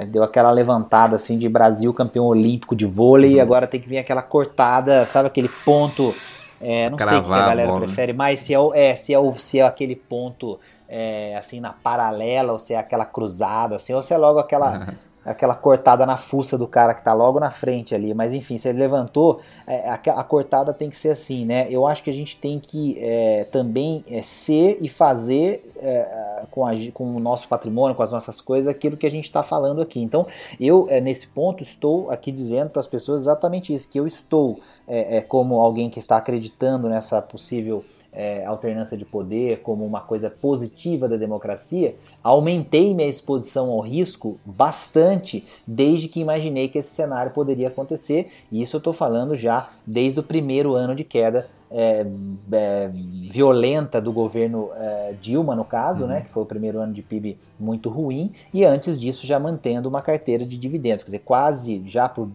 deu 0.04 0.24
aquela 0.24 0.52
levantada 0.52 1.16
assim 1.16 1.38
de 1.38 1.48
Brasil 1.48 1.94
campeão 1.94 2.26
olímpico 2.26 2.76
de 2.76 2.86
vôlei, 2.86 3.32
uhum. 3.32 3.38
e 3.38 3.40
agora 3.40 3.66
tem 3.66 3.80
que 3.80 3.88
vir 3.88 3.98
aquela 3.98 4.22
cortada, 4.22 5.06
sabe 5.06 5.28
aquele 5.28 5.48
ponto. 5.64 6.14
É, 6.60 6.90
não 6.90 6.98
Cravar 6.98 7.24
sei 7.24 7.32
o 7.32 7.34
que 7.34 7.44
a 7.44 7.46
galera 7.48 7.72
a 7.72 7.76
prefere, 7.76 8.14
mas 8.14 8.40
se 8.40 8.54
é, 8.54 8.58
é, 8.74 8.96
se, 8.96 9.14
é 9.14 9.20
o, 9.20 9.36
se 9.36 9.60
é 9.60 9.64
aquele 9.64 9.96
ponto 9.96 10.60
é, 10.90 11.36
assim 11.38 11.60
na 11.60 11.72
paralela, 11.72 12.54
ou 12.54 12.60
se 12.60 12.74
é 12.74 12.78
aquela 12.78 13.06
cruzada, 13.06 13.76
assim, 13.76 13.94
ou 13.94 14.02
se 14.02 14.14
é 14.14 14.18
logo 14.18 14.40
aquela. 14.40 14.94
aquela 15.26 15.56
cortada 15.56 16.06
na 16.06 16.18
fuça 16.18 16.58
do 16.58 16.68
cara 16.68 16.94
que 16.94 17.04
tá 17.04 17.14
logo 17.14 17.40
na 17.40 17.50
frente 17.50 17.96
ali. 17.96 18.14
Mas 18.14 18.32
enfim, 18.32 18.58
se 18.58 18.70
ele 18.70 18.80
levantou, 18.80 19.42
é, 19.66 19.90
a, 19.90 20.24
cortada 20.24 20.74
tem 20.74 20.90
que 20.90 20.96
ser 20.96 21.10
assim, 21.10 21.46
né? 21.46 21.68
Eu 21.70 21.88
acho 21.88 22.04
que 22.04 22.10
a 22.10 22.14
gente 22.14 22.38
tem 22.38 22.60
que 22.60 22.98
é, 23.00 23.46
também 23.46 24.04
é, 24.10 24.22
ser 24.22 24.78
e 24.80 24.88
fazer 24.88 25.74
é, 25.78 26.44
com, 26.52 26.66
a, 26.66 26.72
com 26.94 27.16
o 27.16 27.20
nosso 27.20 27.48
patrimônio, 27.48 27.96
com 27.96 28.04
as 28.04 28.12
nossas 28.12 28.40
coisas, 28.40 28.70
aquilo 28.70 28.96
que 28.96 29.08
a 29.08 29.12
gente 29.12 29.26
está 29.26 29.42
falando 29.42 29.82
aqui. 29.82 30.00
Então, 30.00 30.28
eu, 30.60 30.86
é, 30.90 31.02
nesse 31.02 31.28
ponto, 31.28 31.64
estou 31.64 32.10
aqui 32.12 32.32
dizendo 32.32 32.70
para 32.70 32.80
as 32.80 32.88
pessoas 32.88 33.22
exatamente 33.22 33.74
isso, 33.74 33.90
que 33.90 34.00
eu 34.00 34.06
estou 34.06 34.60
é, 34.88 35.22
como 35.22 35.60
alguém 35.60 35.90
que 35.90 35.98
está 35.98 36.18
acreditando 36.18 36.88
nessa 36.88 37.22
possível 37.22 37.84
é, 38.16 38.46
alternância 38.46 38.98
de 38.98 39.04
poder 39.04 39.62
como 39.62 39.86
uma 39.86 40.00
coisa 40.00 40.30
positiva 40.30 41.10
da 41.10 41.18
democracia, 41.18 41.96
aumentei 42.24 42.94
minha 42.94 43.08
exposição 43.08 43.70
ao 43.70 43.82
risco 43.82 44.40
bastante 44.46 45.46
desde 45.68 46.08
que 46.08 46.22
imaginei 46.22 46.70
que 46.70 46.78
esse 46.78 46.96
cenário 46.96 47.32
poderia 47.34 47.68
acontecer. 47.68 48.32
E 48.52 48.62
isso 48.62 48.78
eu 48.78 48.80
estou 48.80 48.94
falando 48.94 49.36
já 49.36 49.70
desde 49.86 50.20
o 50.20 50.24
primeiro 50.24 50.74
ano 50.74 50.96
de 50.96 51.04
queda 51.04 51.48
é, 51.70 52.06
é, 52.54 52.90
violenta 53.30 54.00
do 54.00 54.14
governo 54.14 54.70
é, 54.78 55.16
Dilma, 55.20 55.56
no 55.56 55.66
caso, 55.66 56.02
né, 56.02 56.06
uhum. 56.06 56.20
né, 56.20 56.22
que 56.22 56.32
foi 56.32 56.44
o 56.44 56.46
primeiro 56.46 56.80
ano 56.80 56.94
de 56.94 57.02
PIB 57.02 57.38
muito 57.60 57.90
ruim, 57.90 58.32
e 58.54 58.64
antes 58.64 59.00
disso 59.00 59.26
já 59.28 59.38
mantendo 59.40 59.90
uma 59.90 60.02
carteira 60.02 60.46
de 60.46 60.58
dividendos, 60.58 61.04
quer 61.04 61.08
dizer, 61.08 61.24
quase 61.26 61.84
já 61.86 62.08
por 62.08 62.30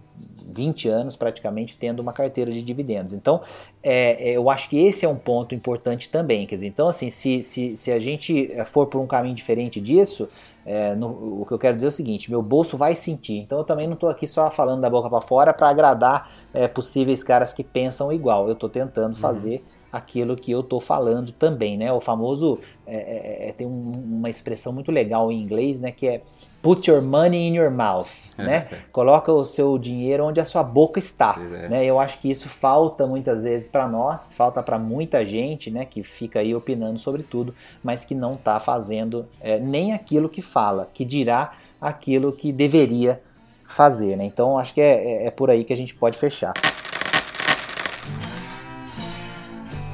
20 0.52 0.88
anos 0.88 1.16
praticamente 1.16 1.76
tendo 1.76 2.00
uma 2.00 2.12
carteira 2.12 2.50
de 2.50 2.62
dividendos. 2.62 3.14
Então, 3.14 3.40
é, 3.82 4.30
é, 4.30 4.36
eu 4.36 4.50
acho 4.50 4.68
que 4.68 4.78
esse 4.78 5.04
é 5.04 5.08
um 5.08 5.16
ponto 5.16 5.54
importante 5.54 6.08
também. 6.08 6.46
Quer 6.46 6.56
dizer, 6.56 6.66
então, 6.66 6.88
assim, 6.88 7.10
se, 7.10 7.42
se, 7.42 7.76
se 7.76 7.92
a 7.92 7.98
gente 7.98 8.50
for 8.66 8.86
por 8.86 9.00
um 9.00 9.06
caminho 9.06 9.34
diferente 9.34 9.80
disso, 9.80 10.28
é, 10.64 10.94
no, 10.94 11.40
o 11.42 11.46
que 11.46 11.52
eu 11.52 11.58
quero 11.58 11.76
dizer 11.76 11.86
é 11.86 11.88
o 11.88 11.92
seguinte: 11.92 12.30
meu 12.30 12.42
bolso 12.42 12.76
vai 12.76 12.94
sentir. 12.94 13.38
Então, 13.38 13.58
eu 13.58 13.64
também 13.64 13.86
não 13.86 13.94
estou 13.94 14.08
aqui 14.08 14.26
só 14.26 14.50
falando 14.50 14.80
da 14.80 14.90
boca 14.90 15.08
para 15.08 15.20
fora 15.20 15.52
para 15.52 15.68
agradar 15.68 16.30
é, 16.52 16.68
possíveis 16.68 17.24
caras 17.24 17.52
que 17.52 17.64
pensam 17.64 18.12
igual. 18.12 18.46
Eu 18.46 18.52
estou 18.52 18.68
tentando 18.68 19.14
uhum. 19.14 19.20
fazer 19.20 19.64
aquilo 19.92 20.36
que 20.36 20.52
eu 20.52 20.60
estou 20.60 20.80
falando 20.80 21.32
também, 21.32 21.76
né? 21.76 21.92
O 21.92 22.00
famoso 22.00 22.58
é, 22.86 22.96
é, 22.96 23.48
é 23.48 23.52
tem 23.52 23.66
um, 23.66 23.90
uma 23.90 24.30
expressão 24.30 24.72
muito 24.72 24.92
legal 24.92 25.32
em 25.32 25.40
inglês, 25.40 25.80
né? 25.80 25.90
Que 25.90 26.06
é 26.06 26.22
put 26.62 26.90
your 26.90 27.00
money 27.00 27.48
in 27.48 27.56
your 27.56 27.70
mouth, 27.70 28.10
é, 28.36 28.42
né? 28.42 28.68
Coloca 28.92 29.32
o 29.32 29.44
seu 29.44 29.78
dinheiro 29.78 30.24
onde 30.24 30.40
a 30.40 30.44
sua 30.44 30.62
boca 30.62 30.98
está, 30.98 31.36
é. 31.38 31.68
né? 31.68 31.84
Eu 31.84 31.98
acho 31.98 32.18
que 32.18 32.30
isso 32.30 32.48
falta 32.48 33.06
muitas 33.06 33.44
vezes 33.44 33.68
para 33.68 33.88
nós, 33.88 34.34
falta 34.34 34.62
para 34.62 34.78
muita 34.78 35.24
gente, 35.24 35.70
né? 35.70 35.84
Que 35.84 36.02
fica 36.02 36.40
aí 36.40 36.54
opinando 36.54 36.98
sobre 36.98 37.22
tudo, 37.22 37.54
mas 37.82 38.04
que 38.04 38.14
não 38.14 38.34
está 38.34 38.60
fazendo 38.60 39.26
é, 39.40 39.58
nem 39.58 39.92
aquilo 39.92 40.28
que 40.28 40.42
fala, 40.42 40.88
que 40.92 41.04
dirá 41.04 41.52
aquilo 41.80 42.32
que 42.32 42.52
deveria 42.52 43.20
fazer, 43.64 44.16
né? 44.16 44.24
Então 44.24 44.58
acho 44.58 44.74
que 44.74 44.80
é, 44.80 45.24
é, 45.24 45.26
é 45.26 45.30
por 45.30 45.50
aí 45.50 45.64
que 45.64 45.72
a 45.72 45.76
gente 45.76 45.94
pode 45.94 46.18
fechar. 46.18 46.52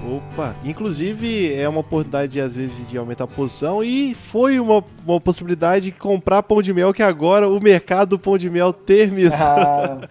Opa, 0.09 0.55
inclusive 0.65 1.53
é 1.53 1.69
uma 1.69 1.81
oportunidade 1.81 2.41
às 2.41 2.55
vezes 2.55 2.89
de 2.89 2.97
aumentar 2.97 3.25
a 3.25 3.27
posição 3.27 3.83
e 3.83 4.15
foi 4.15 4.61
uma, 4.61 4.85
uma 5.05 5.21
possibilidade 5.21 5.87
de 5.87 5.93
comprar 5.93 6.45
pão 6.45 6.63
de 6.63 6.73
mel 6.73 6.95
que 6.95 7.03
agora 7.03 7.49
o 7.49 7.61
mercado 7.61 8.11
do 8.11 8.19
pão 8.19 8.39
de 8.39 8.49
mel 8.49 8.73
terminou. 8.73 9.33
Ah, 9.35 10.09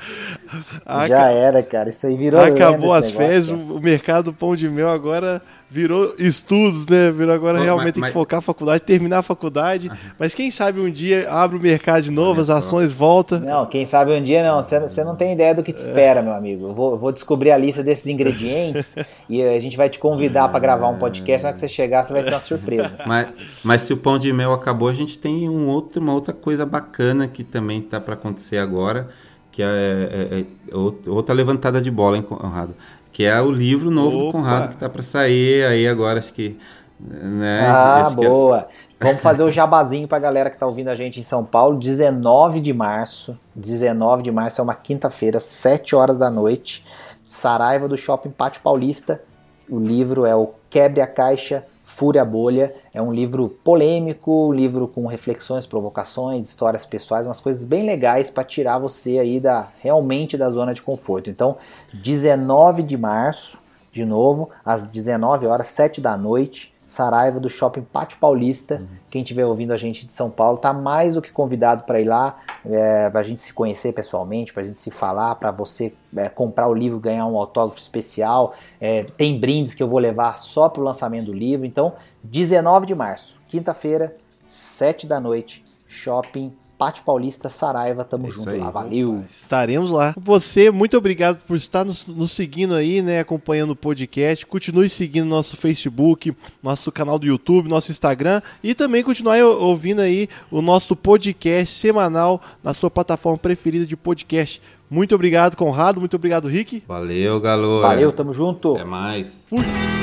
já 1.08 1.30
era, 1.30 1.62
cara, 1.64 1.90
isso 1.90 2.06
aí 2.08 2.16
virou 2.16 2.42
Acabou 2.42 2.94
as 2.94 3.10
férias, 3.10 3.48
o 3.50 3.80
mercado 3.80 4.26
do 4.26 4.34
pão 4.34 4.56
de 4.56 4.70
mel 4.70 4.90
agora 4.90 5.42
virou 5.70 6.14
estudos, 6.18 6.88
né? 6.88 7.12
Virou 7.12 7.34
agora 7.34 7.62
realmente 7.62 7.86
mas, 7.86 7.94
tem 7.94 8.04
que 8.04 8.12
focar 8.12 8.38
a 8.38 8.42
faculdade, 8.42 8.84
terminar 8.84 9.20
a 9.20 9.24
faculdade. 9.24 9.92
Mas 10.18 10.34
quem 10.34 10.52
sabe 10.52 10.80
um 10.80 10.90
dia 10.90 11.30
abre 11.30 11.58
o 11.58 11.62
mercado 11.62 12.04
de 12.04 12.12
novo, 12.12 12.40
as 12.40 12.50
ações 12.50 12.94
voltam. 12.94 13.40
Não, 13.40 13.66
quem 13.66 13.86
sabe 13.86 14.12
um 14.14 14.24
dia 14.24 14.44
não. 14.44 14.62
Você 14.62 15.04
não 15.04 15.16
tem 15.16 15.34
ideia 15.34 15.54
do 15.54 15.64
que 15.64 15.74
te 15.74 15.80
espera, 15.80 16.22
meu 16.22 16.34
amigo. 16.34 16.68
Eu 16.70 16.74
vou, 16.74 16.98
vou 16.98 17.12
descobrir 17.12 17.52
a 17.52 17.58
lista 17.58 17.84
desses 17.84 18.08
ingredientes 18.08 18.96
e 19.28 19.44
a 19.44 19.60
gente 19.60 19.76
vai 19.76 19.90
te 19.90 20.00
convidar 20.00 20.48
para 20.50 20.60
gravar 20.60 20.88
um 20.88 20.98
podcast. 20.98 21.44
Na 21.44 21.50
hora 21.50 21.54
que 21.56 21.60
você 21.60 21.70
chegar, 21.70 22.04
você 22.04 22.14
vai 22.14 22.24
ter 22.24 22.32
uma 22.32 22.40
surpresa. 22.42 22.98
Mas, 23.06 23.28
mas 23.64 23.82
se 23.82 23.92
o 23.92 23.98
pão 23.98 24.18
de 24.18 24.32
mel 24.32 24.54
acabou, 24.54 24.88
a 24.88 24.94
gente 24.94 25.18
tem 25.18 25.50
um 25.50 25.68
outro, 25.68 26.02
uma 26.02 26.14
outra 26.14 26.34
coisa 26.34 26.66
bacana 26.66 27.28
que 27.28 27.44
também 27.44 27.82
tá 27.82 28.00
para 28.00 28.14
acontecer 28.14 28.58
agora 28.58 29.10
que 29.56 29.64
é, 29.64 29.66
é, 29.66 30.40
é, 30.42 30.76
outra 31.10 31.34
levantada 31.34 31.82
de 31.82 31.90
bola, 31.90 32.18
hein, 32.18 32.24
Conrado? 32.24 32.76
que 33.14 33.24
é 33.24 33.40
o 33.40 33.50
livro 33.50 33.90
novo 33.90 34.18
Opa. 34.18 34.26
do 34.26 34.32
Conrado 34.34 34.68
que 34.68 34.74
está 34.74 34.90
para 34.90 35.02
sair 35.02 35.66
aí 35.66 35.88
agora, 35.88 36.20
acho 36.20 36.34
que. 36.34 36.60
Né, 37.00 37.62
ah, 37.66 38.02
acho 38.02 38.16
boa! 38.18 38.64
Que... 38.64 39.06
Vamos 39.06 39.22
fazer 39.22 39.44
o 39.44 39.52
jabazinho 39.54 40.10
para 40.10 40.18
a 40.18 40.20
galera 40.20 40.50
que 40.50 40.58
está 40.58 40.68
ouvindo 40.68 40.90
a 40.90 40.96
gente 40.96 41.22
em 41.22 41.24
São 41.24 41.46
Paulo, 41.46 41.80
19 41.80 42.60
de 42.60 42.74
março. 42.74 43.40
19 43.56 44.24
de 44.24 44.32
março 44.32 44.60
é 44.60 44.64
uma 44.66 44.76
quinta-feira, 44.76 45.40
7 45.40 45.96
horas 45.96 46.18
da 46.18 46.30
noite. 46.30 46.84
Saraiva 47.26 47.88
do 47.88 47.98
Shopping 47.98 48.32
Pátio 48.32 48.62
Paulista. 48.62 49.22
O 49.70 49.80
livro 49.80 50.26
é 50.26 50.36
o 50.36 50.50
Quebre 50.70 51.00
a 51.00 51.08
Caixa 51.08 51.64
Fúria 51.96 52.26
Bolha 52.26 52.76
é 52.94 53.02
um 53.02 53.10
livro 53.10 53.48
polêmico, 53.48 54.50
um 54.50 54.54
livro 54.54 54.86
com 54.86 55.06
reflexões, 55.06 55.66
provocações, 55.66 56.50
histórias 56.50 56.86
pessoais, 56.86 57.26
umas 57.26 57.40
coisas 57.40 57.64
bem 57.64 57.86
legais 57.86 58.30
para 58.30 58.44
tirar 58.44 58.80
você 58.80 59.18
aí 59.18 59.40
da 59.40 59.70
realmente 59.80 60.38
da 60.38 60.50
zona 60.50 60.74
de 60.74 60.82
conforto. 60.82 61.30
Então, 61.30 61.56
19 61.94 62.84
de 62.84 62.98
março, 62.98 63.62
de 63.94 64.04
novo, 64.04 64.50
às 64.66 64.88
19 64.88 65.48
horas, 65.48 65.68
7 65.68 66.02
da 66.02 66.18
noite, 66.18 66.75
Saraiva 66.86 67.40
do 67.40 67.50
Shopping 67.50 67.82
Pátio 67.82 68.18
Paulista. 68.20 68.76
Uhum. 68.76 68.88
Quem 69.10 69.22
estiver 69.22 69.46
ouvindo 69.46 69.72
a 69.72 69.78
gente 69.78 70.06
de 70.06 70.12
São 70.12 70.30
Paulo 70.30 70.58
tá 70.58 70.72
mais 70.74 71.16
do 71.16 71.22
que 71.22 71.32
convidado 71.32 71.84
para 71.84 72.00
ir 72.00 72.06
lá, 72.06 72.38
é, 72.66 73.10
para 73.10 73.20
a 73.20 73.24
gente 73.24 73.42
se 73.42 73.54
conhecer 73.54 73.94
pessoalmente, 73.94 74.54
para 74.54 74.64
a 74.64 74.66
gente 74.66 74.78
se 74.78 74.92
falar, 74.92 75.36
para 75.36 75.52
você 75.52 75.94
é, 76.16 76.30
comprar 76.30 76.68
o 76.68 76.74
livro, 76.74 77.00
ganhar 77.00 77.26
um 77.26 77.38
autógrafo 77.38 77.80
especial. 77.80 78.54
É, 78.80 79.04
tem 79.18 79.40
brindes 79.40 79.74
que 79.74 79.82
eu 79.82 79.88
vou 79.88 80.00
levar 80.00 80.38
só 80.38 80.70
para 80.70 80.82
o 80.82 80.84
lançamento 80.84 81.28
do 81.28 81.34
livro. 81.34 81.66
Então, 81.66 81.94
19 82.24 82.86
de 82.86 82.96
março, 82.96 83.40
quinta-feira, 83.48 84.16
7 84.46 85.08
da 85.08 85.20
noite, 85.20 85.66
Shopping 85.88 86.54
Pátio 86.78 87.04
Paulista, 87.04 87.50
Saraiva, 87.50 88.04
tamo 88.04 88.28
é 88.28 88.32
junto 88.32 88.50
aí. 88.50 88.60
lá, 88.60 88.70
valeu. 88.70 89.24
Estaremos 89.36 89.92
lá. 89.92 90.14
Você, 90.18 90.70
muito 90.70 90.98
obrigado 90.98 91.38
por 91.48 91.56
estar 91.56 91.86
nos, 91.86 92.06
nos, 92.06 92.32
seguindo 92.32 92.74
aí, 92.74 93.02
né, 93.02 93.20
acompanhando 93.20 93.72
o 93.72 93.76
podcast. 93.76 94.46
Continue 94.46 94.90
seguindo 94.90 95.26
nosso 95.26 95.56
Facebook, 95.56 96.36
nosso 96.62 96.92
canal 96.92 97.18
do 97.18 97.26
YouTube, 97.26 97.70
nosso 97.70 97.92
Instagram 97.92 98.42
e 98.64 98.76
também 98.76 99.04
continuar 99.04 99.42
ouvindo 99.42 100.02
aí 100.02 100.28
o 100.52 100.62
nosso 100.62 100.96
podcast 100.96 101.74
semanal 101.74 102.42
na 102.64 102.74
sua 102.74 102.92
plataforma 102.92 103.38
preferida 103.38 103.86
de 103.86 103.96
podcast. 103.96 104.62
Muito 104.90 105.16
obrigado, 105.16 105.56
Conrado. 105.56 106.00
Muito 106.00 106.16
obrigado, 106.16 106.48
Rick. 106.48 106.84
Valeu, 106.88 107.40
Galo. 107.40 107.82
Valeu, 107.82 108.12
tamo 108.12 108.34
junto. 108.34 108.76
Até 108.76 108.84
mais. 108.84 109.46
Fui. 109.48 109.95